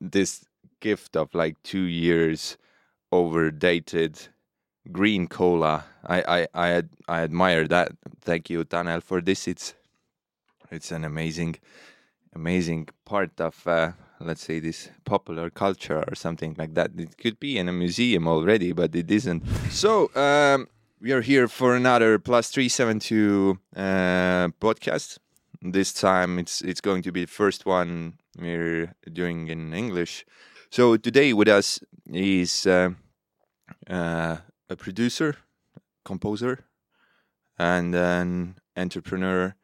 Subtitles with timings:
[0.00, 0.44] this
[0.80, 2.56] gift of like two years
[3.12, 4.28] overdated
[4.92, 5.84] green cola.
[6.04, 7.92] I I I, I admire that.
[8.20, 9.48] Thank you, Tanel, for this.
[9.48, 9.74] It's
[10.70, 11.56] it's an amazing
[12.34, 16.90] amazing part of uh, let's say this popular culture or something like that.
[16.96, 19.42] It could be in a museum already, but it isn't.
[19.70, 20.68] So um,
[21.00, 25.18] we are here for another plus three seven two uh, podcast.
[25.60, 30.24] This time it's it's going to be the first one we're doing in English.
[30.70, 31.80] So today with us
[32.12, 32.90] is uh,
[33.88, 34.36] uh,
[34.68, 35.36] a producer,
[36.04, 36.64] composer,
[37.58, 39.54] and an entrepreneur,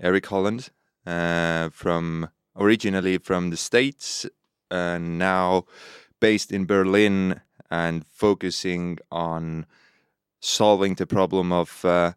[0.00, 0.70] Eric Holland,
[1.06, 4.26] uh, from originally from the States,
[4.70, 5.64] and now
[6.20, 7.40] based in Berlin
[7.70, 9.66] and focusing on
[10.40, 12.12] solving the problem of uh,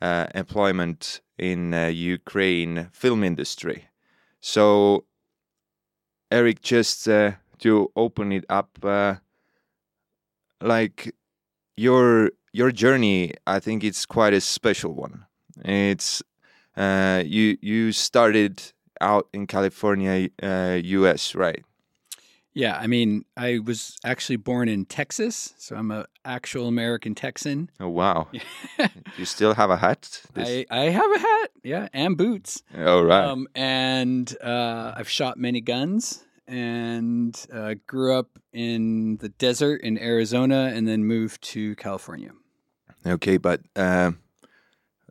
[0.00, 3.88] uh, employment in uh, Ukraine film industry.
[4.40, 5.04] So,
[6.32, 9.16] Eric, just uh, to open it up, uh,
[10.62, 11.14] like
[11.76, 15.26] your your journey, I think it's quite a special one.
[15.62, 16.22] It's
[16.74, 21.62] uh, you you started out in California, uh, U.S., right?
[22.54, 27.70] Yeah, I mean, I was actually born in Texas, so I'm a actual American Texan.
[27.80, 28.28] Oh wow!
[29.18, 30.22] you still have a hat?
[30.34, 32.62] This- I, I have a hat, yeah, and boots.
[32.76, 33.24] All right.
[33.24, 39.98] Um, and uh, I've shot many guns and uh, grew up in the desert in
[39.98, 42.32] Arizona and then moved to California.
[43.06, 44.18] Okay, but um,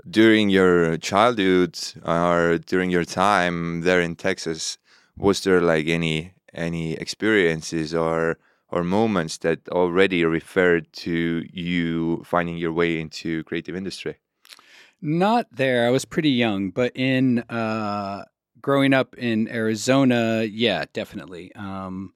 [0.09, 4.77] during your childhood or during your time there in Texas,
[5.17, 8.37] was there like any any experiences or
[8.71, 14.17] or moments that already referred to you finding your way into creative industry?
[15.01, 15.87] Not there.
[15.87, 18.23] I was pretty young, but in uh,
[18.61, 21.53] growing up in Arizona, yeah, definitely.
[21.55, 22.13] Um,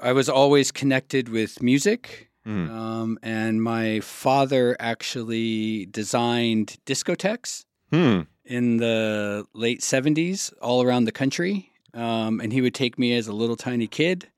[0.00, 2.30] I was always connected with music.
[2.46, 2.68] Mm.
[2.70, 8.22] Um, and my father actually designed discotheques Hmm.
[8.44, 11.70] in the late 70s all around the country.
[11.94, 14.28] Um, and he would take me as a little tiny kid.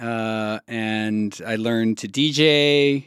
[0.00, 3.04] Uh, and I learned to DJ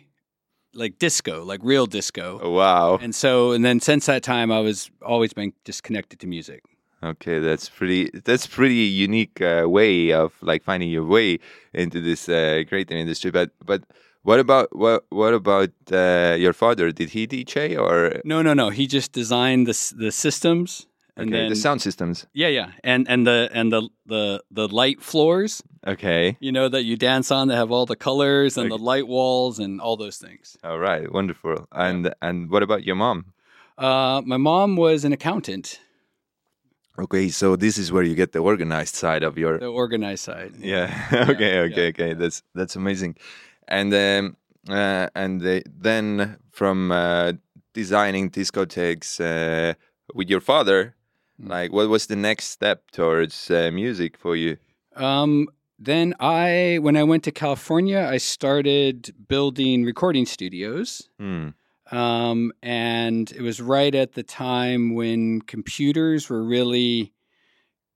[0.73, 2.39] like disco, like real disco.
[2.41, 2.97] Oh, wow.
[2.97, 6.63] And so, and then since that time, I was always been just connected to music.
[7.03, 8.09] Okay, that's pretty.
[8.23, 11.39] That's pretty unique uh, way of like finding your way
[11.73, 13.29] into this uh, creative industry.
[13.29, 13.83] But but
[14.21, 16.93] what about what what about uh, your father?
[16.93, 18.69] Did he DJ or No, no, no.
[18.69, 20.87] He just designed the the systems.
[21.15, 22.25] And okay then, the sound systems?
[22.33, 26.83] Yeah, yeah, and and the and the the the light floors, Okay, you know, that
[26.85, 28.77] you dance on that have all the colors and Okay.
[28.77, 30.57] the light walls and all those things.
[30.63, 31.67] all right, wonderful.
[31.71, 33.33] And and what about your mom?
[33.77, 35.79] Uh, my mom was an accountant,
[36.99, 40.53] Okay, so this is where you get the organized side of your the organized side.
[40.59, 40.89] yeah.
[41.29, 42.13] okay, yeah, okay, okay.
[42.13, 43.15] That's that's amazing.
[43.67, 44.37] And um,
[44.69, 47.33] uh, and the, then from uh,
[47.73, 49.73] designing discotheques uh,
[50.15, 50.95] with your father.
[51.39, 54.57] Like what was the next step towards uh, music for you?
[54.95, 55.47] Um,
[55.79, 61.09] then I, when I went to California, I started building recording studios.
[61.19, 61.49] Hmm.
[61.91, 67.13] Um, and it was right at the time when computers were really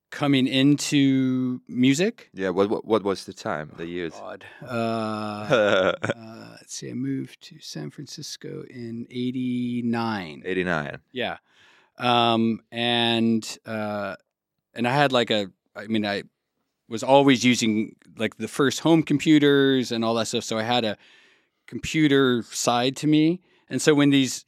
[0.09, 2.29] coming into music.
[2.33, 2.49] Yeah.
[2.49, 3.71] What, what what was the time?
[3.77, 4.13] The years.
[4.13, 4.45] God.
[4.61, 10.43] Uh, uh, let's see, I moved to San Francisco in 89.
[10.45, 10.99] Eighty nine.
[11.11, 11.37] Yeah.
[11.97, 14.15] Um, and, uh,
[14.73, 16.23] and I had like a, I mean, I
[16.89, 20.43] was always using like the first home computers and all that stuff.
[20.43, 20.97] So I had a
[21.67, 23.41] computer side to me.
[23.69, 24.45] And so when these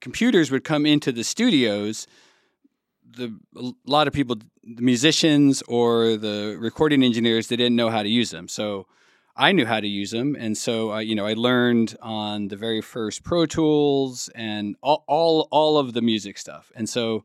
[0.00, 2.06] computers would come into the studios,
[3.16, 8.02] the a lot of people, the musicians or the recording engineers, they didn't know how
[8.02, 8.48] to use them.
[8.48, 8.86] So
[9.36, 12.56] I knew how to use them, and so uh, you know I learned on the
[12.56, 16.70] very first Pro Tools and all all, all of the music stuff.
[16.76, 17.24] And so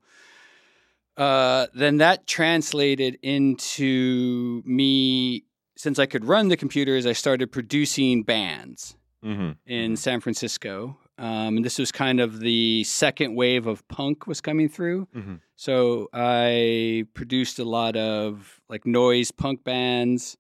[1.18, 5.44] uh, then that translated into me
[5.76, 7.06] since I could run the computers.
[7.06, 9.52] I started producing bands Mm-hmm.
[9.66, 10.98] in San Francisco.
[11.18, 15.10] Um, and this was kind of the second wave of punk was coming through.
[15.14, 15.42] Mhm.
[15.58, 20.38] So I produced a lot of like noise punk bands.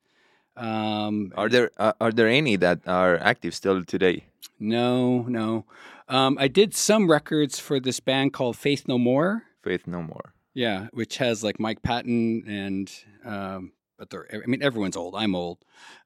[0.60, 4.26] Um, Are there uh, are there any that are active still today?
[4.60, 5.66] no, no.
[6.10, 9.44] Um, I did some records for this band called Faith No More.
[9.64, 10.34] Faith No More.
[10.54, 12.92] Yeah, which has like Mike Patton and
[13.24, 15.16] um, but they're I mean everyone's old.
[15.16, 15.60] I'm old.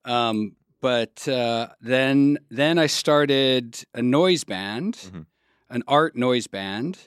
[0.05, 5.25] Um, but uh, then then I started a noise band, Mhm.
[5.69, 6.99] an art noise band,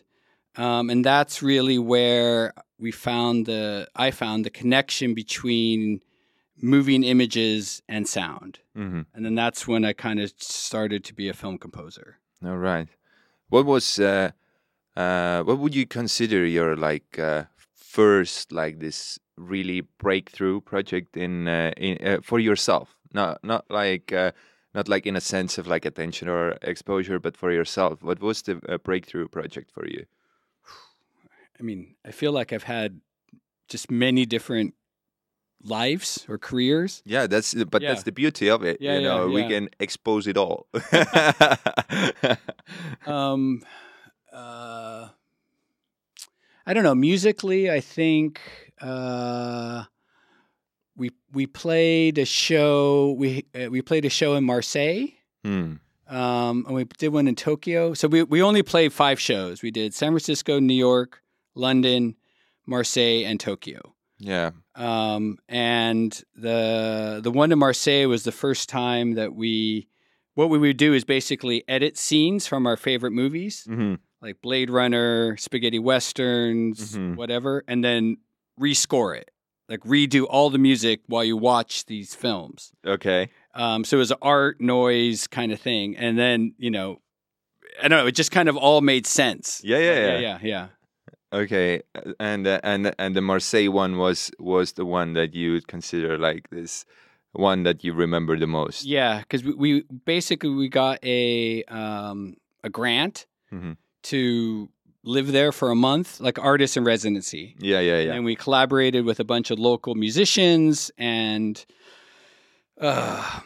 [0.56, 6.00] um, and that's really where we found the I found the connection between
[6.60, 8.60] moving images and sound.
[8.74, 12.18] hmm And then that's when I kind of started to be a film composer.
[12.44, 12.88] All right.
[13.48, 14.30] What was uh,
[14.96, 17.44] uh, what would you consider your like uh,
[17.74, 22.96] first like this really breakthrough project in uh, in uh, for yourself?
[23.12, 24.32] Not not like uh,
[24.74, 28.02] not like in a sense of like attention or exposure, but for yourself.
[28.02, 30.06] What was the uh, breakthrough project for you?
[31.60, 33.00] I mean, I feel like I've had
[33.68, 34.74] just many different
[35.68, 37.02] lives or careers.
[37.04, 37.88] Yeah, that's but Yeah.
[37.90, 38.80] that's the beauty of it.
[38.80, 40.66] Yeah, you yeah, know, we can expose it all.
[43.06, 43.62] Um,
[44.32, 45.08] uh,
[46.66, 46.94] I don't know.
[46.94, 48.40] Musically, I think
[48.80, 49.84] uh,
[50.96, 53.12] we we played a show.
[53.18, 55.08] We uh, we played a show in Marseille.
[55.44, 55.74] Hmm.
[56.08, 57.94] Um, and we did one in Tokyo.
[57.94, 59.62] So we we only played five shows.
[59.62, 61.22] We did San Francisco, New York,
[61.54, 62.16] London,
[62.66, 63.94] Marseille, and Tokyo.
[64.18, 64.50] Yeah.
[64.74, 69.88] Um, and the the one in Marseille was the first time that we
[70.34, 74.70] what we would do is basically edit scenes from our favorite movies, hmm like Blade
[74.70, 77.16] Runner, spaghetti westerns, Mhm.
[77.16, 78.16] whatever, and then
[78.58, 79.30] rescore it,
[79.68, 82.72] like redo all the music while you watch these films.
[82.84, 83.28] Okay.
[83.54, 87.00] Um, so it was an art noise kind of thing, and then you know,
[87.82, 89.60] I don't know, it just kind of all made sense.
[89.62, 90.18] Yeah, yeah, yeah, yeah.
[90.18, 90.66] yeah, yeah.
[91.32, 95.52] Okay, uh, and uh, and and the Marseille one was was the one that you
[95.52, 96.84] would consider like this
[97.32, 98.84] one that you remember the most.
[98.84, 103.76] Yeah, because we, we basically we got a um, a grant Mhm.
[104.04, 104.68] to
[105.02, 108.14] live there for a month, like artist in residency, Yeah, yeah, yeah.
[108.14, 111.64] and we collaborated with a bunch of local musicians and
[112.80, 113.40] uh,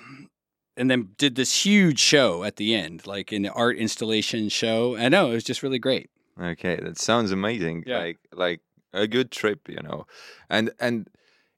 [0.77, 4.97] and then did this huge show at the end, like an art installation show.
[4.97, 6.11] I know it was just really great.
[6.41, 7.85] Okay, that sounds amazing.
[7.87, 7.99] Yeah.
[7.99, 8.61] Like like
[8.93, 10.07] a good trip, you know.
[10.49, 11.09] And and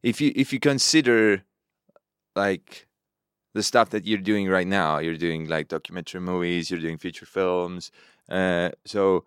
[0.03, 1.43] if you if you consider
[2.35, 2.87] like
[3.55, 7.27] the stuff that you're doing right now, you're doing like documentary movies, you're doing feature
[7.27, 7.91] films.
[8.29, 9.25] Uh, so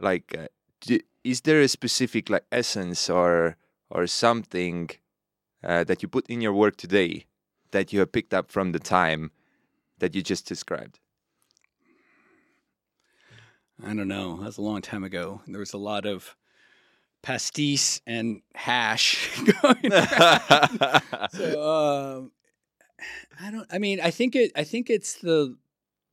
[0.00, 0.48] like, uh,
[0.80, 3.56] d- is there a specific like essence or
[3.90, 4.90] or something
[5.64, 7.26] uh, that you put in your work today
[7.72, 9.30] that you have picked up from the time
[9.98, 11.00] that you just described?
[13.84, 14.36] I don't know.
[14.38, 15.40] That was a long time ago.
[15.46, 16.36] There was a lot of
[17.22, 19.30] pastis and hash
[19.62, 21.02] going around.
[21.32, 22.32] so um,
[23.40, 23.66] I don't.
[23.72, 24.52] I mean, I think it.
[24.56, 25.56] I think it's the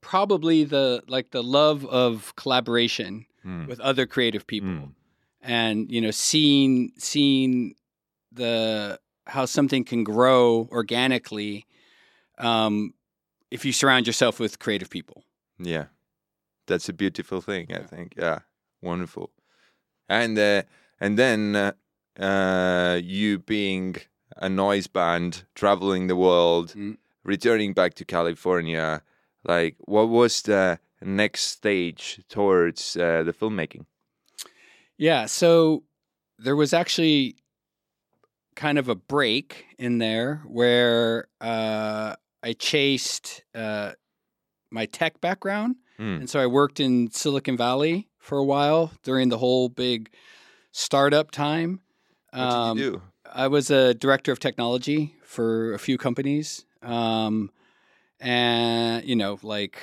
[0.02, 3.68] probably the like the love of collaboration Hmm.
[3.68, 4.92] with other creative people, Mm.
[5.42, 7.76] and you know, seeing seeing
[8.34, 11.66] the how something can grow organically
[12.38, 12.94] um,
[13.50, 15.24] if you surround yourself with creative people.
[15.58, 15.86] Yeah,
[16.70, 17.68] that's a beautiful thing.
[17.74, 18.14] I think.
[18.18, 18.40] Yeah,
[18.82, 19.32] wonderful.
[20.08, 20.64] And uh,
[21.00, 21.72] and then uh,
[22.20, 23.98] uh, you being
[24.38, 26.98] a noise band, traveling the world, Mm.
[27.24, 29.02] returning back to California.
[29.44, 33.86] Like, what was the next stage towards uh, the filmmaking?
[34.98, 35.84] Yeah, so
[36.38, 37.36] there was actually
[38.56, 43.94] kind of a break in there where uh, I chased uh,
[44.72, 45.76] my tech background.
[46.00, 46.22] Mm.
[46.22, 50.10] And so I worked in Silicon Valley for a while during the whole big
[50.72, 51.82] startup time.
[52.32, 53.02] What did you do?
[53.32, 56.66] I was a director of technology for a few companies.
[56.82, 57.52] Um,
[58.20, 59.82] and, you know, like,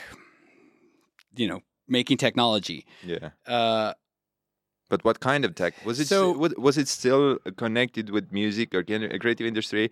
[1.37, 2.87] you know, making technology.
[3.05, 3.31] Yeah.
[3.47, 3.95] Uh,
[4.89, 6.09] But what kind of tech was it?
[6.09, 9.91] So- was, it still connected with music or creative industry?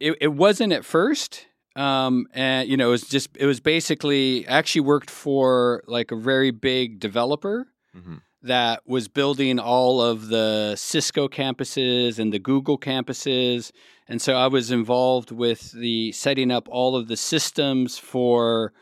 [0.00, 4.46] it, it wasn't at first um and you know it was just it was basically
[4.48, 8.20] I actually worked for like a very big developer Mhm.
[8.42, 13.70] that was building all of the Cisco campuses and the Google campuses
[14.08, 18.72] and so I was involved with the setting up all of the systems for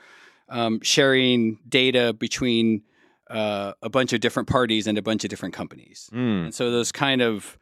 [0.48, 2.82] um, sharing data between
[3.28, 6.44] uh, a bunch of different parties and a bunch of different companies Mm.
[6.46, 7.56] and so those kind of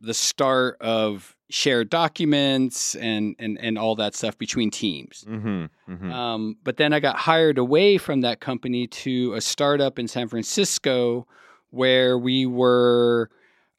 [0.00, 5.24] the start of shared documents and and and all that stuff between teams.
[5.26, 9.98] hmm hmm Um, but then I got hired away from that company to a startup
[9.98, 11.26] in San Francisco
[11.70, 13.30] where we were.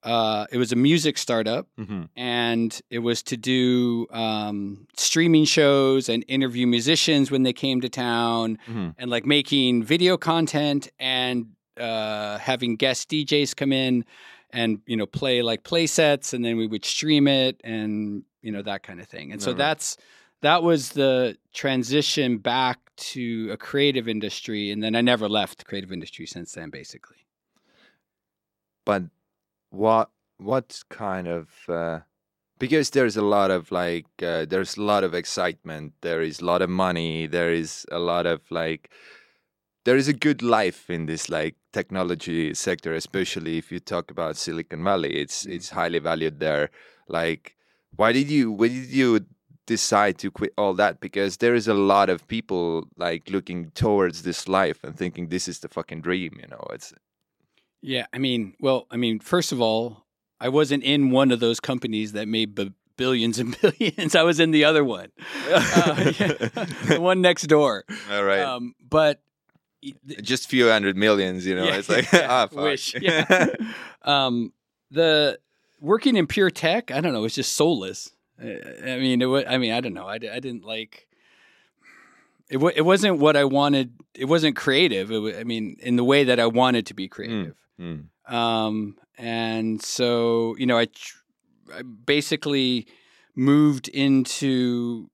[0.04, 6.10] Uh, it was a music startup, hmm and it was to do um, streaming shows
[6.10, 11.48] and interview musicians when they came to town, hmm and like making video content and
[11.80, 14.06] uh, having guest DJs come in
[14.56, 18.52] and you know play like play sets and then we would stream it and you
[18.52, 19.32] know that kind of thing.
[19.32, 19.58] And so Alright.
[19.58, 19.98] that's
[20.42, 25.66] that was the transition back to a creative industry and then I never left the
[25.66, 27.18] creative industry since then basically.
[28.86, 29.04] But
[29.70, 32.00] what what kind of uh,
[32.58, 36.46] because there's a lot of like uh, there's a lot of excitement there is a
[36.46, 38.90] lot of money there is a lot of like
[39.86, 44.36] there is a good life in this like technology sector especially if you talk about
[44.36, 45.16] silicon valley.
[45.16, 46.70] It's it's highly valued there.
[47.08, 47.56] Like
[47.96, 49.26] why did you why did you
[49.66, 51.00] decide to quit all that?
[51.00, 55.48] Because there is a lot of people like looking towards this life and thinking this
[55.48, 56.66] is the fucking dream you know?
[56.74, 56.94] It's
[57.82, 60.06] Yeah, I mean, well, I mean, first of all,
[60.40, 64.16] I wasn't in one of those companies that made b- billions and billions.
[64.16, 65.12] I was in the other one,
[65.50, 66.34] uh, yeah,
[66.88, 67.86] the one next door.
[68.12, 68.42] all right.
[68.42, 69.22] Um, but
[70.22, 72.64] just few hundred millions you know Yeah, it's like ah fuck.
[72.64, 73.48] wish, yeah.
[74.04, 74.54] um,
[74.92, 75.40] the
[75.82, 78.12] working in pure tech, I don't know, it's just soulless.
[78.40, 80.08] I mean, it was, I mean, I don't know.
[80.08, 81.08] I, I didn't like.
[82.50, 83.94] It, wa- it wasn't what I wanted.
[84.14, 85.10] It wasn't creative.
[85.12, 87.56] It I mean, in the way that I wanted to be creative.
[87.80, 88.06] Mm.
[88.28, 91.18] Um, and so, you know, I, tr-
[91.74, 92.88] I basically
[93.36, 95.10] moved into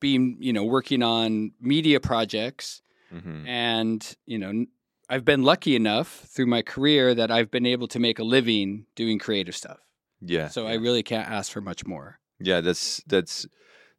[0.00, 2.82] being, you know, working on media projects.
[3.12, 3.46] Mhm.
[3.46, 4.66] And, you know,
[5.08, 8.86] I've been lucky enough through my career that I've been able to make a living
[8.96, 9.78] doing creative stuff.
[10.20, 12.18] yeah So I really can't ask for much more.
[12.40, 13.46] yeah that's that's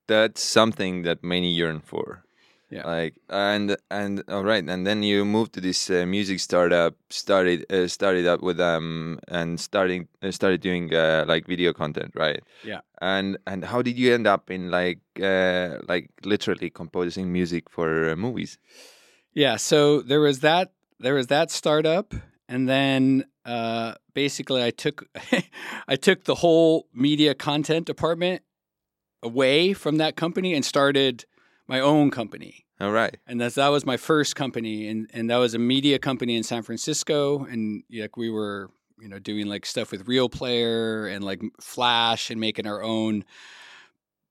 [0.08, 2.24] that's something that many yearn for
[2.70, 2.86] Yeah.
[2.86, 7.66] like and and all right and then you moved to this uh, music startup started
[7.72, 12.42] uh, started up with them and starting uh, started doing uh, like video content right
[12.64, 12.82] Yeah.
[13.02, 18.10] and and how did you end up in like uh, like literally composing music for
[18.12, 18.58] uh, movies
[19.38, 22.16] Yeah, so there was that there was that startup
[22.50, 25.06] and then uh, basically I took
[25.88, 28.42] I took the whole media content department
[29.22, 31.26] away from that company and started
[31.68, 32.66] my own company.
[32.82, 36.00] all right And that's that was my first company and and that was a media
[36.00, 40.30] company in San Francisco and like we were you know doing like stuff with Real
[40.30, 43.24] Player and like Flash and making our own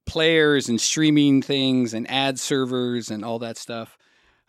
[0.05, 3.97] players and streaming things and ad servers and all that stuff.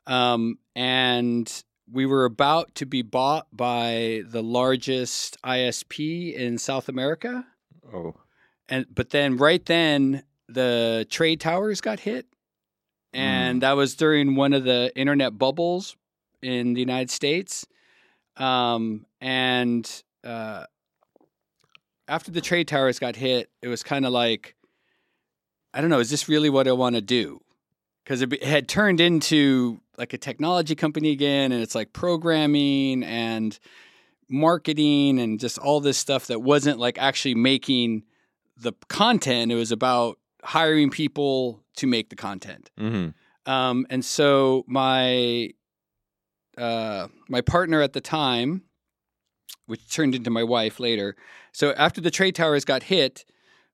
[0.09, 7.47] Um, and we were about to be bought by the largest ISP in South America.
[7.93, 8.15] oh
[8.69, 12.27] And but then right then the trade towers got hit.
[13.15, 15.97] And that was during one of the internet bubbles
[16.43, 17.67] in the United States.
[18.37, 19.91] Um, and
[20.23, 20.65] uh,
[22.07, 24.55] after the trade towers got hit, it was kind of like,
[25.73, 27.41] I don't know, is this really what I want to do?
[28.09, 33.59] Because it, had turned into like a technology company again, and it's like programming and
[34.31, 38.05] marketing and just all this stuff that wasn't like actually making
[38.57, 39.53] the content.
[39.53, 42.71] It was about hiring people to make the content.
[42.79, 43.09] hmm
[43.45, 45.51] Um, and so my
[46.57, 48.63] uh, my partner at the time,
[49.67, 51.15] which turned into my wife later.
[51.53, 53.27] So after the trade towers got hit,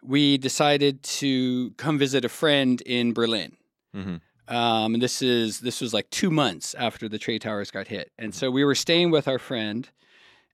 [0.02, 3.56] we decided to come visit a friend in Berlin.
[3.94, 4.16] Hmm
[4.48, 8.12] Um, and this is this was like two months after the trade towers got hit,
[8.18, 9.88] and so we were staying with our friend,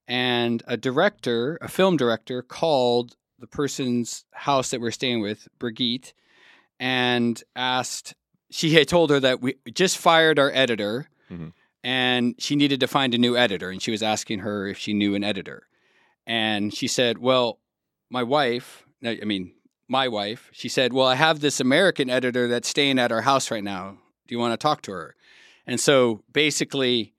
[0.07, 5.47] and a director, a film director, called the person's house that we are staying with,
[5.59, 6.13] Brigitte,
[6.79, 8.13] and asked.
[8.49, 11.53] She had told her that we just fired our editor, Mhm.
[11.83, 14.93] and she needed to find a new editor, and she was asking her if she
[14.93, 15.67] knew an editor,
[16.27, 17.59] and she said, "Well,
[18.09, 19.53] my wife, I mean."
[19.91, 23.51] My wife, she said, Well, I have this American editor that's staying at our house
[23.51, 23.97] right now.
[24.25, 25.15] Do you want to talk to her?
[25.67, 27.13] And so basically,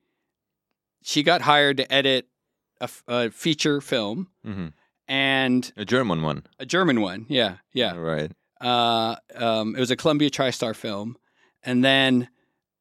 [1.03, 2.29] she got hired to edit
[3.07, 4.69] a feature film hmm
[5.07, 7.27] and a German one a German one.
[7.29, 7.95] Yeah, yeah.
[7.95, 8.33] Right.
[8.61, 11.17] Uh, um, it was a Columbia TriStar film.
[11.63, 12.29] And then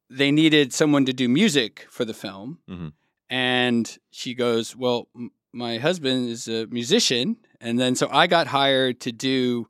[0.08, 2.60] they needed someone to do music for the film.
[2.68, 2.92] Mhm.
[3.28, 7.36] And she goes, Well, m- my husband is a musician.
[7.60, 9.68] And then so I got hired to do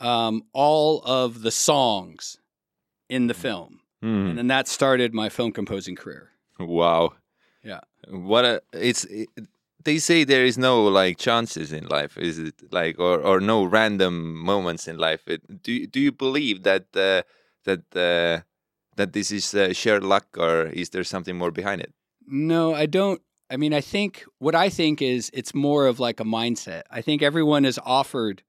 [0.00, 2.38] um, all of the songs
[3.08, 3.80] in the film.
[4.02, 4.28] Mhm.
[4.30, 6.30] And then that started my film composing career.
[6.58, 7.14] Wow.
[7.64, 7.80] Yeah.
[8.08, 9.28] What a it's it,
[9.84, 13.64] they say there is no like chances in life is it like or or no
[13.64, 17.22] random moments in life it, do you- do you believe that uh,
[17.64, 18.42] that uh,
[18.96, 21.92] that this is uh, sheer luck or is there something more behind it
[22.26, 23.20] No, I don't.
[23.50, 26.82] I mean, I think what I think is it's more of like a mindset.
[26.98, 28.42] I think everyone is offered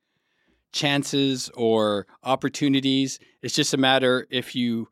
[0.71, 3.19] chances or opportunities.
[3.41, 4.87] It's just a matter if you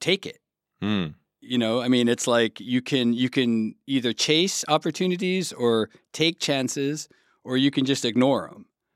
[0.00, 0.38] take it.
[0.80, 1.08] Hmm.
[1.40, 6.38] You know, I mean, it's like you can you can either chase opportunities or take
[6.38, 7.08] chances,
[7.44, 8.50] or you can just ignore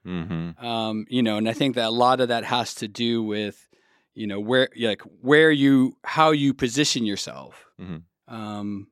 [0.05, 0.55] them.
[0.59, 3.23] hmm Um, you know, and I think that a lot of that has to do
[3.23, 3.67] with,
[4.15, 7.65] you know, where like where you how you position yourself.
[7.81, 8.03] Mhm.
[8.29, 8.89] Um,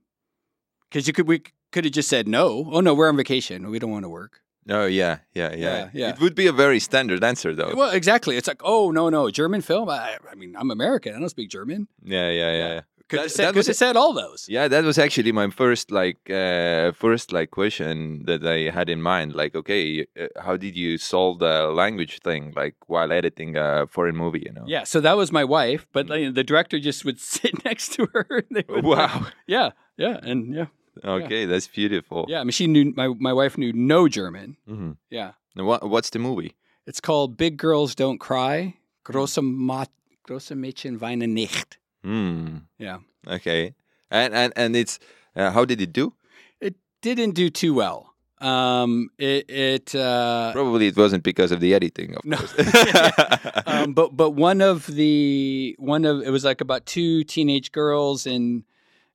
[0.89, 1.43] because you could we
[1.73, 2.69] could have just said no.
[2.71, 3.71] Oh no, we're on vacation.
[3.71, 4.41] We don't want to work.
[4.69, 6.09] Oh yeah, yeah, yeah, Yeah, yeah.
[6.11, 7.75] It would be a very standard answer though.
[7.75, 8.37] Well, exactly.
[8.37, 9.89] It's like, oh no, no, German film.
[9.89, 11.15] I, I mean, I'm American.
[11.15, 11.89] I don't speak German.
[12.05, 12.69] Yeah, yeah, yeah.
[12.75, 12.81] yeah.
[13.09, 14.47] Could That- said, that was said all those.
[14.49, 19.03] Yeah, that was actually my first like uh, first like question that I had in
[19.03, 19.35] mind.
[19.35, 24.17] Like, okay, uh, how did you solve the language thing like while editing a foreign
[24.17, 24.45] movie?
[24.47, 24.65] You know?
[24.67, 28.07] Yeah, so that was my wife, but like, the director just would sit next to
[28.15, 28.27] her.
[28.31, 29.27] And they would, Wow.
[29.47, 30.67] Yeah, yeah, and yeah,
[31.05, 32.27] Okay, that's beautiful.
[32.29, 32.41] yeah.
[32.41, 34.57] I mean, she knew my my wife knew no German.
[34.67, 36.55] hmm Yeah, What What's the movie?
[36.87, 38.75] it's called Big Girls Don't Cry.
[39.05, 39.87] Grosse, Ma-
[40.23, 41.79] grosse Mädchen weinen nicht.
[42.05, 42.59] Hmm.
[42.79, 43.75] Yeah, Okay.
[44.11, 44.99] And and and it's
[45.37, 46.13] uh, how did it do?
[46.61, 48.09] it didn't do too well.
[48.41, 52.37] Um, it it uh, Probably it wasn't because of the editing, of No.
[52.37, 52.55] course.
[53.67, 58.27] um, but but one of the one of it was like about two teenage girls
[58.27, 58.65] in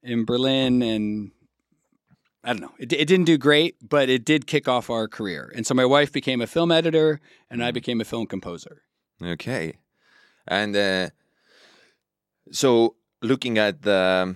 [0.02, 1.32] in Berlin, and
[2.48, 2.76] I don't know.
[2.80, 5.52] It, it didn't do great, but it did kick off our career.
[5.56, 7.74] And so my wife became a film editor, and I Mm.
[7.80, 8.76] became a film composer.
[9.22, 9.66] Okay.
[10.48, 11.10] And uh,
[12.52, 14.36] so looking at the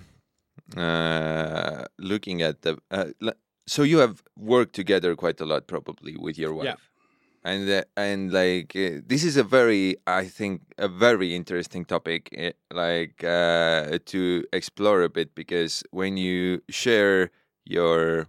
[0.76, 3.06] uh, looking at the uh,
[3.66, 6.64] so you have worked together quite a lot probably with your wife.
[6.66, 6.74] Yeah.
[7.44, 12.28] And uh, and like uh, this is a very I think a very interesting topic
[12.36, 17.30] eh, like uh, to explore a bit because when you share
[17.64, 18.28] your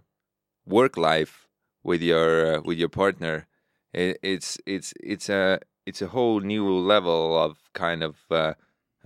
[0.66, 1.46] work life
[1.82, 3.46] with your uh, with your partner
[3.94, 8.54] it, it's it's it's a it's a whole new level of kind of uh,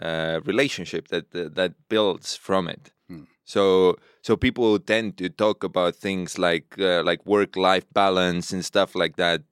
[0.00, 2.92] uh, relationship that that that builds from it.
[3.08, 3.24] Hmm.
[3.44, 8.64] So so people tend to talk about things like uh, like work life balance and
[8.64, 9.42] stuff like that.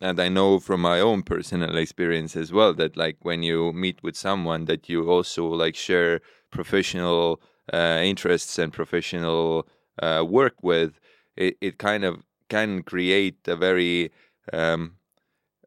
[0.00, 4.02] And I know from my own personal experience as well that like when you meet
[4.02, 7.40] with someone that you also like share professional
[7.72, 9.66] uh, interests and professional
[10.00, 11.00] uh, work with,
[11.36, 14.12] it, it kind of can create a very
[14.52, 14.96] um,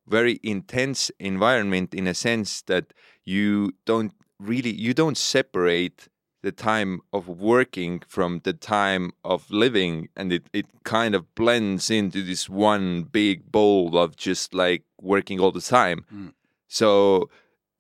[0.08, 2.94] very intense environment in a sense that
[3.26, 6.08] you don't really you don't separate
[6.42, 10.08] the time of working from the time of living.
[10.16, 15.40] And it, it kind of blends into this one big bowl of just like working
[15.40, 16.06] all the time.
[16.14, 16.34] Mm.
[16.68, 17.30] so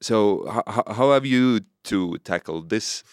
[0.01, 3.03] so how, how have you two tackled this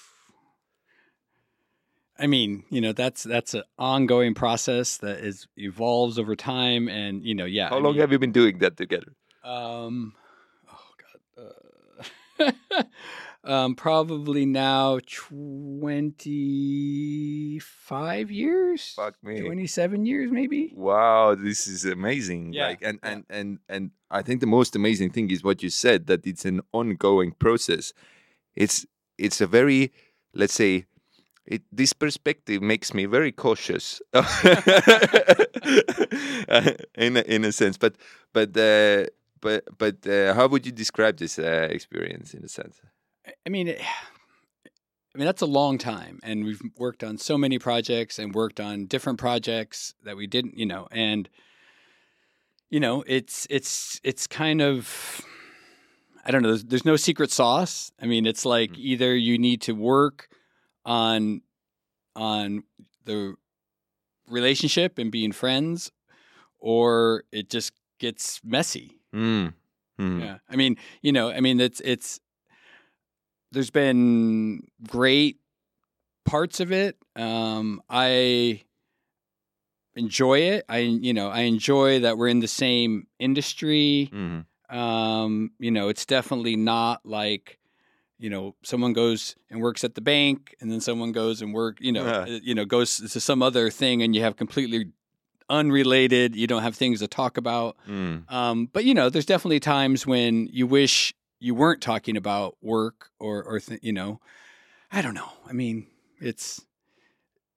[2.18, 7.24] I mean, you know, that's that's an ongoing process that is evolves over time, and
[7.24, 7.68] you know, yeah.
[7.68, 9.12] how I long mean, have you been doing that together
[9.44, 10.14] Um,
[10.70, 10.90] oh
[12.38, 12.82] god, uh,
[13.44, 14.98] um, probably now
[16.26, 20.72] twenty five years, fuck me twenty seven years, maybe.
[20.74, 22.54] Wow, this is amazing.
[22.54, 23.10] Yeah, Like and, yeah.
[23.10, 26.44] and and and I think the most amazing thing is what you said that it's
[26.46, 27.92] an ongoing process.
[28.54, 28.86] It's
[29.18, 29.92] it's a very
[30.34, 30.86] let's say
[31.46, 34.00] it this perspective makes me very cautious
[36.96, 37.94] in a, in a sense but
[38.32, 39.04] but uh,
[39.40, 42.80] but but uh, how would you describe this uh, experience in a sense
[43.44, 43.80] I- mean, it,
[45.14, 48.60] I mean that's a long time, and we've worked on so many projects and worked
[48.60, 51.28] on different projects that we didn't, you know, and
[52.68, 55.22] you know, it's it's it's kind of
[56.24, 56.48] I don't know.
[56.48, 57.92] There's, there's no secret sauce.
[58.02, 58.78] I mean, it's like Mm.
[58.78, 60.28] either you need to work
[60.86, 61.42] on
[62.14, 62.62] on
[63.04, 63.36] the
[64.28, 65.92] relationship and being friends,
[66.58, 68.98] or it just gets messy.
[69.14, 69.52] Mm.
[70.00, 70.20] Mm.
[70.20, 70.38] Yeah.
[70.48, 72.20] I mean, you know, I mean, it's, it's,
[73.52, 75.38] there's been great
[76.24, 76.96] parts of it.
[77.14, 78.62] Um, I
[79.94, 80.64] enjoy it.
[80.68, 84.10] I, you know, I enjoy that we're in the same industry.
[84.12, 84.46] Mm.
[84.74, 87.58] Um, you know, it's definitely not like,
[88.18, 91.78] you know, someone goes and works at the bank and then someone goes and work,
[91.80, 94.86] you know, uh, you know, goes to some other thing and you have completely
[95.48, 97.76] unrelated, you don't have things to talk about.
[97.88, 98.30] Mm.
[98.32, 103.10] Um, but you know, there's definitely times when you wish you weren't talking about work
[103.20, 104.20] or or th- you know,
[104.90, 105.28] I don't know.
[105.48, 105.86] I mean,
[106.20, 106.64] it's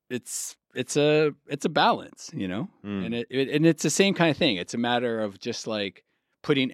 [0.10, 3.06] it's it's a it's a balance, you know, Mm.
[3.06, 4.58] and it, it and it's the same kind of thing.
[4.58, 6.04] It's a matter of just like
[6.43, 6.72] putting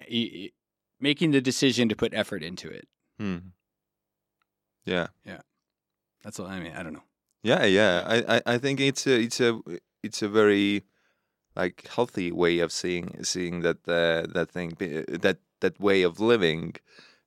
[1.00, 2.88] making the decision to put effort into it.
[3.20, 3.52] Mm.
[4.86, 5.08] Yeah.
[5.24, 5.40] Yeah.
[6.22, 6.72] That's all I mean.
[6.72, 7.04] I don't know.
[7.42, 8.02] Yeah, yeah.
[8.06, 9.60] I, I, I think it's a it's a
[10.02, 10.84] it's a very
[11.54, 16.74] like healthy way of seeing seeing that uh, that thing that that way of living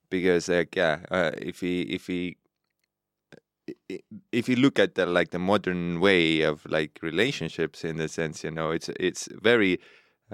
[0.10, 2.38] because like yeah uh, if he if he
[4.32, 8.44] if you look at the like the modern way of like relationships in the sense
[8.44, 9.80] you know it's it's very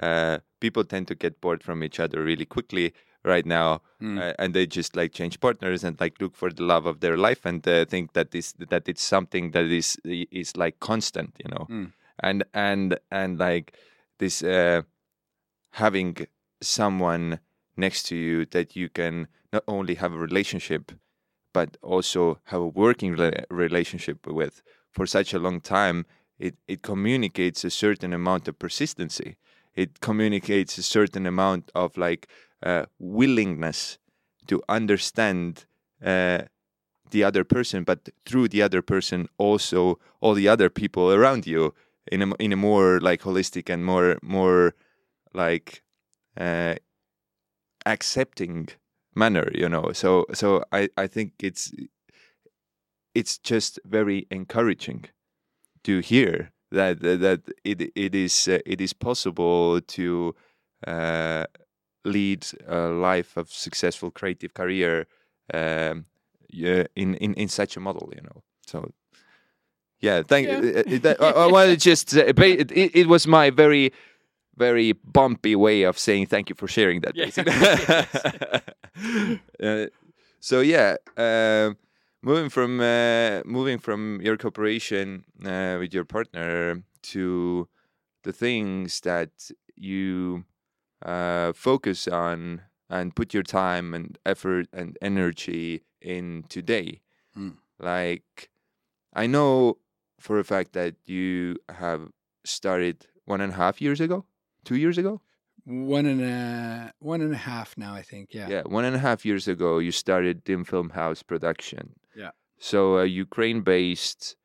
[0.02, 2.92] uh people tend to get bored from each other really quickly
[3.26, 4.18] right now Mm.
[4.20, 7.16] uh, and they just like change partners and like look for the love of their
[7.16, 11.48] life and uh, think that this that it's something that is is like constant you
[11.54, 11.92] know Mm.
[12.28, 13.72] and and and like
[14.18, 14.82] this uh
[15.72, 16.26] having
[16.60, 17.40] someone
[17.76, 20.92] next to you that you can not only have a relationship
[21.52, 26.04] but also have a working rela- relationship with for such a long time
[26.38, 29.36] it, it communicates a certain amount of persistency
[29.74, 32.26] it communicates a certain amount of like
[32.98, 33.98] willingness
[34.46, 35.66] to understand
[36.04, 36.42] uh,
[37.10, 41.72] the other person but through the other person also all the other people around you
[42.12, 44.74] in a, in a more like holistic and more more
[45.34, 45.82] like
[46.36, 46.74] uh,
[47.84, 48.68] accepting
[49.14, 49.92] manner you know?
[49.92, 51.72] So so i i think it's
[53.14, 55.06] it's just very encouraging
[55.84, 60.34] to hear that that it it is uh, it is possible to
[60.86, 61.44] uh,
[62.06, 65.06] lead a life of successful creative career
[65.52, 66.04] um,
[66.48, 68.92] yeah, in, in in such a model you know so
[70.00, 70.58] yeah thank Yeah.
[70.58, 73.92] uh, uh, that, I, I wanted to just uh, ba- it, it was my very
[74.56, 77.30] very bumpy way of saying thank you for sharing that Yeah.
[79.62, 79.86] uh,
[80.40, 81.76] so yeah um,
[82.22, 87.68] moving from uh, moving from your cooperation uh, with your partner to
[88.22, 89.30] the things that
[89.76, 90.44] you
[91.06, 97.00] uh, focus on and put your time and effort and energy in today.
[97.38, 97.54] Mm.
[97.78, 98.50] Like,
[99.14, 99.78] I know
[100.20, 102.10] for a fact that you have
[102.44, 104.26] started one and a half years ago,
[104.64, 105.20] two years ago.
[105.64, 108.32] One and a one and a half now, I think.
[108.32, 108.48] Yeah.
[108.48, 111.94] Yeah, one and a half years ago, you started Dim Film House production.
[112.14, 112.30] Yeah.
[112.58, 114.36] So a Ukraine-based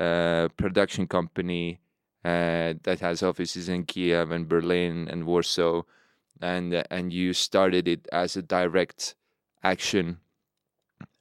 [0.00, 1.80] uh, production company
[2.24, 5.82] uh, that has offices in Kiev and Berlin and Warsaw,
[6.40, 9.14] and uh, and you started it as a direct
[9.62, 10.18] action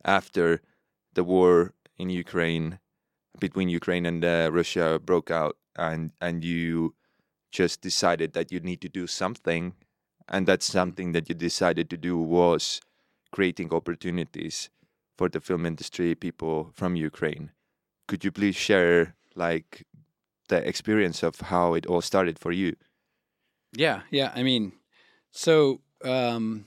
[0.03, 0.61] after
[1.13, 2.79] the war in Ukraine
[3.39, 6.95] between Ukraine and uh, Russia broke out, and and you
[7.51, 9.73] just decided that you need to do something,
[10.27, 12.81] and that something that you decided to do was
[13.31, 14.69] creating opportunities
[15.17, 17.51] for the film industry people from Ukraine.
[18.07, 19.85] Could you please share like
[20.47, 22.75] the experience of how it all started for you?
[23.73, 24.31] Yeah, yeah.
[24.35, 24.73] I mean,
[25.31, 26.65] so um,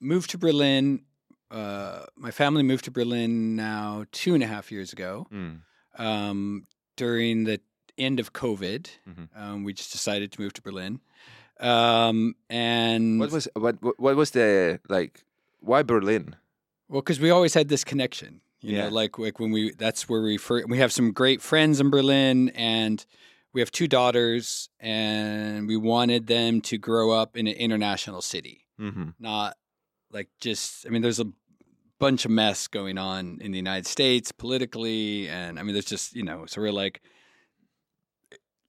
[0.00, 1.02] moved to Berlin.
[1.50, 5.26] Uh, my family moved to Berlin now two and a half years ago.
[5.32, 5.60] Mm.
[5.98, 7.60] Um, during the
[7.98, 9.28] end of COVID, Mhm.
[9.36, 11.00] um, we just decided to move to Berlin.
[11.60, 15.24] Um, and What was what what- what was the like?
[15.60, 16.36] Why Berlin?
[16.88, 18.84] Well, because we always had this connection, you Yeah.
[18.88, 21.90] know, like like when we that's where we fir- we have some great friends in
[21.90, 23.04] Berlin, and
[23.54, 28.66] we have two daughters, and we wanted them to grow up in an international city,
[28.80, 29.10] Mm-hmm.
[29.18, 29.56] not
[30.10, 30.86] like just.
[30.86, 31.26] I mean, there's a
[31.98, 36.14] bunch of mess going on in the United States politically, and I mean, there's just
[36.16, 37.00] you know, so we're like,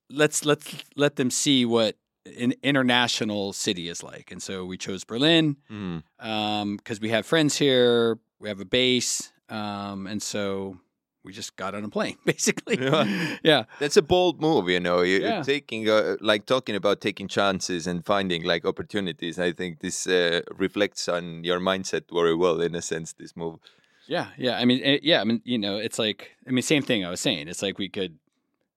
[0.09, 1.95] let's let's let them see what
[2.39, 6.75] an international city is like, and so we chose Berlin Mm-hmm.
[6.75, 10.77] because we have friends here, we have a base, um, and so
[11.23, 12.77] we just got on a plane, basically.
[12.79, 13.37] Yeah.
[13.43, 15.01] yeah, That's a bold move, you know.
[15.01, 15.41] You're Yeah.
[15.41, 19.39] taking, uh, like, talking about taking chances and finding like opportunities.
[19.39, 23.13] I think this uh, reflects on your mindset very well, in a sense.
[23.13, 23.59] This move.
[24.07, 24.57] yeah, yeah.
[24.59, 25.21] I mean, eh, yeah.
[25.21, 27.47] I mean, you know, it's like, I mean, same thing I was saying.
[27.47, 28.17] It's like we could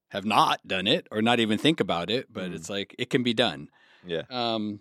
[0.09, 2.55] have not done it or not even think about it, but Mm.
[2.55, 3.67] it's like it can be done.
[4.05, 4.23] Yeah.
[4.29, 4.79] Um,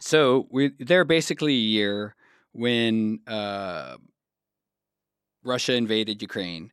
[0.00, 2.16] so we're there basically a year
[2.52, 3.96] when uh,
[5.44, 6.72] Russia invaded Ukraine,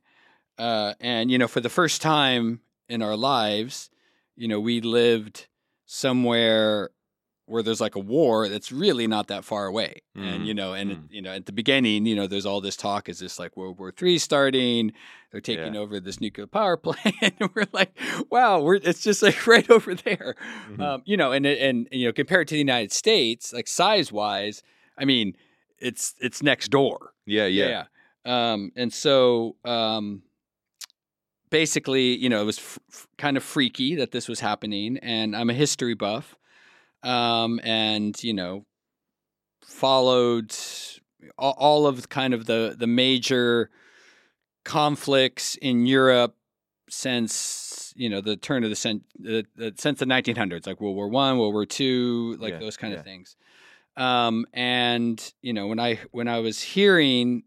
[0.58, 3.90] uh, and you know, for the first time in our lives,
[4.36, 5.46] you know, we lived
[5.86, 6.90] somewhere
[7.46, 10.46] where there's like a war that's really not that far away, and Mhm.
[10.46, 11.06] you know, and it- Mm.
[11.10, 13.78] you know, at the beginning, you know, there's all this talk is this like World
[13.78, 14.92] War Three starting?
[15.30, 15.80] They're taking Yeah.
[15.80, 17.98] over this nuclear power plant, and we're like,
[18.30, 20.34] wow, we're it's just like right over there
[20.70, 20.80] Mhm.
[20.80, 24.62] um, you know, and and you know, compared to the United States, like size wise,
[24.96, 25.36] I mean,
[25.78, 27.12] it's it's next door.
[27.26, 27.46] yeah.
[27.46, 27.84] yeah, yeah,
[28.24, 30.22] Um, and so um,
[31.50, 35.36] basically, you know, it was f- f- kind of freaky that this was happening, and
[35.36, 36.36] I'm a history buff,
[37.02, 38.64] um, and you know,
[39.64, 40.54] followed
[41.38, 43.70] all, all of kind of the the major
[44.64, 46.36] conflicts in Europe
[46.88, 50.96] since you know the turn of the, cent- the, the since the 1900s, like World
[50.96, 53.00] War One, World War Two, like Yeah, those kind yeah.
[53.00, 53.36] of things.
[53.96, 57.42] Um, and you know when I when I was hearing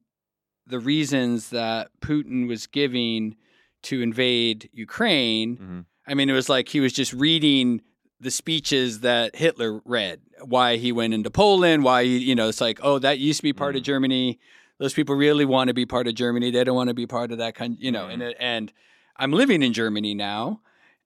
[0.68, 3.36] the reasons that Putin was giving
[3.84, 5.86] to invade Ukraine, Mhm.
[6.08, 7.82] I mean it was like he was just reading
[8.20, 12.62] the speeches that Hitler read, why he went into Poland, why he, you know it's
[12.62, 13.86] like oh that used to be part of Mm.
[13.86, 14.40] Germany.
[14.78, 16.52] Those people really want to be part of Germany.
[16.52, 18.08] They don't want to be part of that kind, you know.
[18.08, 18.30] And Mm.
[18.32, 18.74] it, and
[19.18, 20.62] I'm living in Germany now,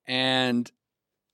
[0.06, 0.70] and